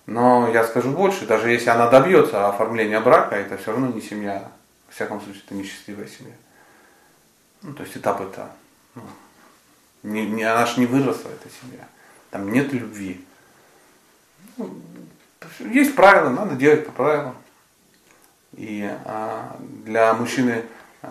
Но 0.05 0.49
я 0.49 0.63
скажу 0.63 0.91
больше, 0.91 1.25
даже 1.25 1.51
если 1.51 1.69
она 1.69 1.89
добьется 1.89 2.47
оформления 2.47 2.99
брака, 2.99 3.35
это 3.35 3.57
все 3.57 3.71
равно 3.71 3.87
не 3.87 4.01
семья. 4.01 4.49
В 4.89 4.95
всяком 4.95 5.21
случае, 5.21 5.43
это 5.45 5.55
не 5.55 5.63
счастливая 5.63 6.07
семья. 6.07 6.33
Ну, 7.61 7.73
то 7.73 7.83
есть 7.83 7.95
этап 7.95 8.19
это, 8.21 8.49
ну, 8.95 9.03
не, 10.03 10.25
не, 10.25 10.43
она 10.43 10.65
же 10.65 10.79
не 10.79 10.85
выросла, 10.85 11.29
эта 11.29 11.47
семья. 11.61 11.85
Там 12.31 12.51
нет 12.51 12.71
любви. 12.73 13.23
Ну, 14.57 14.69
есть 15.59 15.95
правила, 15.95 16.29
надо 16.29 16.55
делать 16.55 16.85
по 16.85 16.91
правилам. 16.93 17.35
И 18.53 18.89
а, 19.05 19.57
для 19.83 20.13
мужчины, 20.13 20.63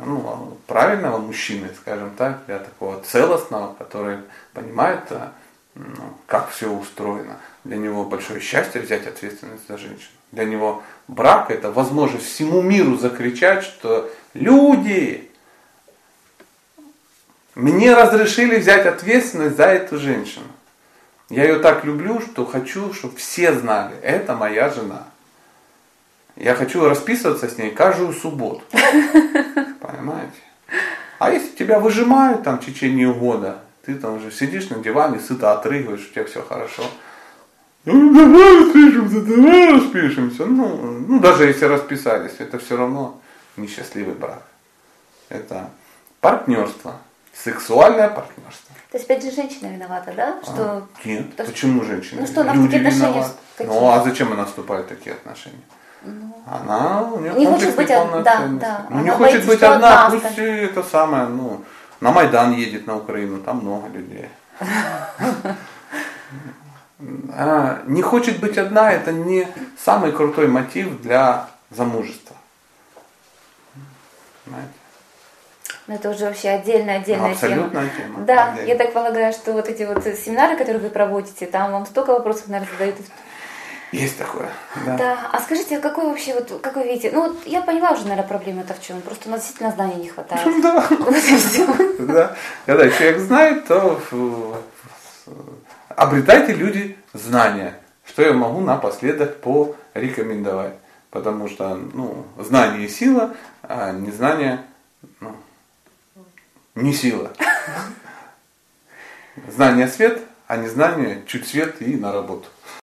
ну, 0.04 0.58
правильного 0.66 1.18
мужчины, 1.18 1.68
скажем 1.78 2.14
так, 2.16 2.44
для 2.46 2.58
такого 2.58 3.00
целостного, 3.02 3.74
который 3.74 4.18
понимает, 4.54 5.04
а, 5.10 5.32
ну, 5.74 6.16
как 6.26 6.50
все 6.50 6.70
устроено, 6.70 7.38
для 7.64 7.76
него 7.76 8.04
большое 8.04 8.40
счастье 8.40 8.80
взять 8.80 9.06
ответственность 9.06 9.68
за 9.68 9.78
женщину. 9.78 10.12
Для 10.32 10.44
него 10.44 10.82
брак 11.06 11.50
это 11.50 11.70
возможность 11.70 12.26
всему 12.26 12.62
миру 12.62 12.96
закричать, 12.96 13.62
что 13.62 14.10
люди, 14.32 15.30
мне 17.54 17.94
разрешили 17.94 18.58
взять 18.58 18.86
ответственность 18.86 19.56
за 19.56 19.64
эту 19.64 19.98
женщину. 19.98 20.46
Я 21.30 21.44
ее 21.44 21.60
так 21.60 21.84
люблю, 21.84 22.20
что 22.20 22.44
хочу, 22.44 22.92
чтобы 22.92 23.16
все 23.16 23.54
знали, 23.54 23.94
это 24.02 24.34
моя 24.34 24.68
жена. 24.68 25.06
Я 26.34 26.56
хочу 26.56 26.88
расписываться 26.88 27.48
с 27.48 27.56
ней 27.56 27.70
каждую 27.70 28.12
субботу. 28.12 28.62
Понимаете? 28.72 30.32
А 31.20 31.30
если 31.30 31.54
тебя 31.54 31.78
выжимают 31.78 32.42
там 32.42 32.58
в 32.58 32.66
течение 32.66 33.12
года, 33.12 33.60
ты 33.84 33.94
там 33.94 34.16
уже 34.16 34.32
сидишь 34.32 34.70
на 34.70 34.78
диване, 34.78 35.20
сыто 35.20 35.52
отрыгиваешь, 35.52 36.08
у 36.08 36.12
тебя 36.12 36.24
все 36.24 36.42
хорошо. 36.42 36.82
Ну, 37.84 38.12
давай 38.12 38.64
распишемся, 38.64 39.20
давай 39.20 39.70
распишемся. 39.70 40.46
Ну, 40.46 41.04
ну, 41.06 41.20
даже 41.20 41.44
если 41.44 41.64
расписались, 41.66 42.34
это 42.38 42.58
все 42.58 42.76
равно 42.76 43.20
несчастливый 43.56 44.14
брак. 44.14 44.42
Это 45.28 45.70
партнерство, 46.20 46.96
сексуальное 47.44 48.08
партнерство. 48.08 48.74
То 48.90 48.98
есть 48.98 49.04
опять 49.08 49.22
же 49.24 49.30
женщина 49.30 49.68
виновата, 49.68 50.12
да? 50.16 50.38
Что 50.42 50.86
Нет, 51.04 51.36
То, 51.36 51.44
что- 51.44 51.52
почему 51.52 51.84
женщина? 51.84 52.20
ну, 52.22 52.26
что 52.26 52.40
она 52.40 52.52
в 52.52 52.56
Люди 52.56 52.66
такие 52.72 52.88
отношения 52.88 53.12
виноваты. 53.12 53.34
какие? 53.56 53.72
Ну 53.80 53.90
а 53.90 54.02
зачем 54.02 54.32
она 54.32 54.44
вступает 54.44 54.86
в 54.86 54.88
такие 54.88 55.14
отношения? 55.14 55.62
Она 56.46 57.02
у 57.02 57.20
нее 57.20 57.32
Не 57.34 57.46
хочет 57.46 57.76
быть 57.76 57.90
од- 57.90 58.06
неполноценности. 58.06 58.60
да, 58.60 58.78
да. 58.78 58.86
Ну, 58.90 59.00
не 59.02 59.08
Она 59.10 59.18
хочет 59.18 59.32
боится, 59.32 59.48
быть 59.48 59.58
что 59.58 59.72
одна, 59.74 60.06
одна 60.06 60.18
пусть 60.20 60.38
это 60.38 60.82
самое, 60.82 61.26
ну, 61.26 61.62
на 62.00 62.10
Майдан 62.10 62.52
едет 62.52 62.86
на 62.86 62.96
Украину, 62.96 63.38
там 63.42 63.58
много 63.58 63.88
людей. 63.88 64.28
А, 67.34 67.82
Не 67.86 68.02
хочет 68.02 68.40
быть 68.40 68.58
одна, 68.58 68.92
это 68.92 69.10
не 69.12 69.48
самый 69.82 70.12
крутой 70.12 70.48
мотив 70.48 71.00
для 71.00 71.48
замужества. 71.70 72.36
Понимаете? 74.44 74.72
Ну, 75.90 75.96
это 75.96 76.10
уже 76.10 76.26
вообще 76.26 76.50
отдельная, 76.50 77.00
отдельная 77.00 77.34
тема. 77.34 77.64
Абсолютная 77.64 77.90
тема. 77.96 78.20
Да, 78.20 78.52
Отдельно. 78.52 78.68
я 78.68 78.76
так 78.76 78.92
полагаю, 78.92 79.32
что 79.32 79.52
вот 79.52 79.68
эти 79.68 79.82
вот 79.82 80.04
семинары, 80.04 80.56
которые 80.56 80.80
вы 80.80 80.88
проводите, 80.88 81.46
там 81.46 81.72
вам 81.72 81.84
столько 81.84 82.10
вопросов, 82.12 82.46
наверное, 82.46 82.70
задают. 82.70 82.94
Есть 83.90 84.16
такое. 84.16 84.50
Да. 84.86 84.96
Да, 84.96 85.18
а 85.32 85.40
скажите, 85.40 85.80
какой 85.80 86.06
вообще, 86.06 86.34
вот, 86.34 86.60
как 86.62 86.76
вы 86.76 86.84
видите, 86.84 87.10
ну 87.12 87.22
вот 87.22 87.44
я 87.44 87.60
поняла 87.62 87.90
уже, 87.90 88.02
наверное, 88.04 88.22
проблема 88.22 88.60
это 88.60 88.74
в 88.74 88.80
чем, 88.80 89.00
просто 89.00 89.28
у 89.28 89.32
нас 89.32 89.40
действительно 89.40 89.72
знаний 89.72 89.96
не 89.96 90.08
хватает. 90.10 90.46
Да. 90.62 90.86
Да. 91.98 92.36
Когда 92.66 92.88
человек 92.88 93.18
знает, 93.18 93.66
то 93.66 94.00
обретайте 95.88 96.52
люди 96.52 96.96
знания. 97.14 97.74
Что 98.06 98.22
я 98.22 98.32
могу 98.32 98.60
напоследок 98.60 99.38
порекомендовать. 99.40 100.74
Потому 101.10 101.48
что 101.48 101.74
ну, 101.74 102.26
знание 102.38 102.88
сила, 102.88 103.34
а 103.64 103.90
незнание 103.90 104.60
ну, 105.18 105.34
не 106.74 106.92
сила. 106.92 107.32
Знание 109.48 109.88
свет, 109.88 110.22
а 110.46 110.56
незнание 110.56 111.22
чуть 111.26 111.48
свет 111.48 111.80
и 111.80 111.96
на 111.96 112.12
работу. 112.12 112.48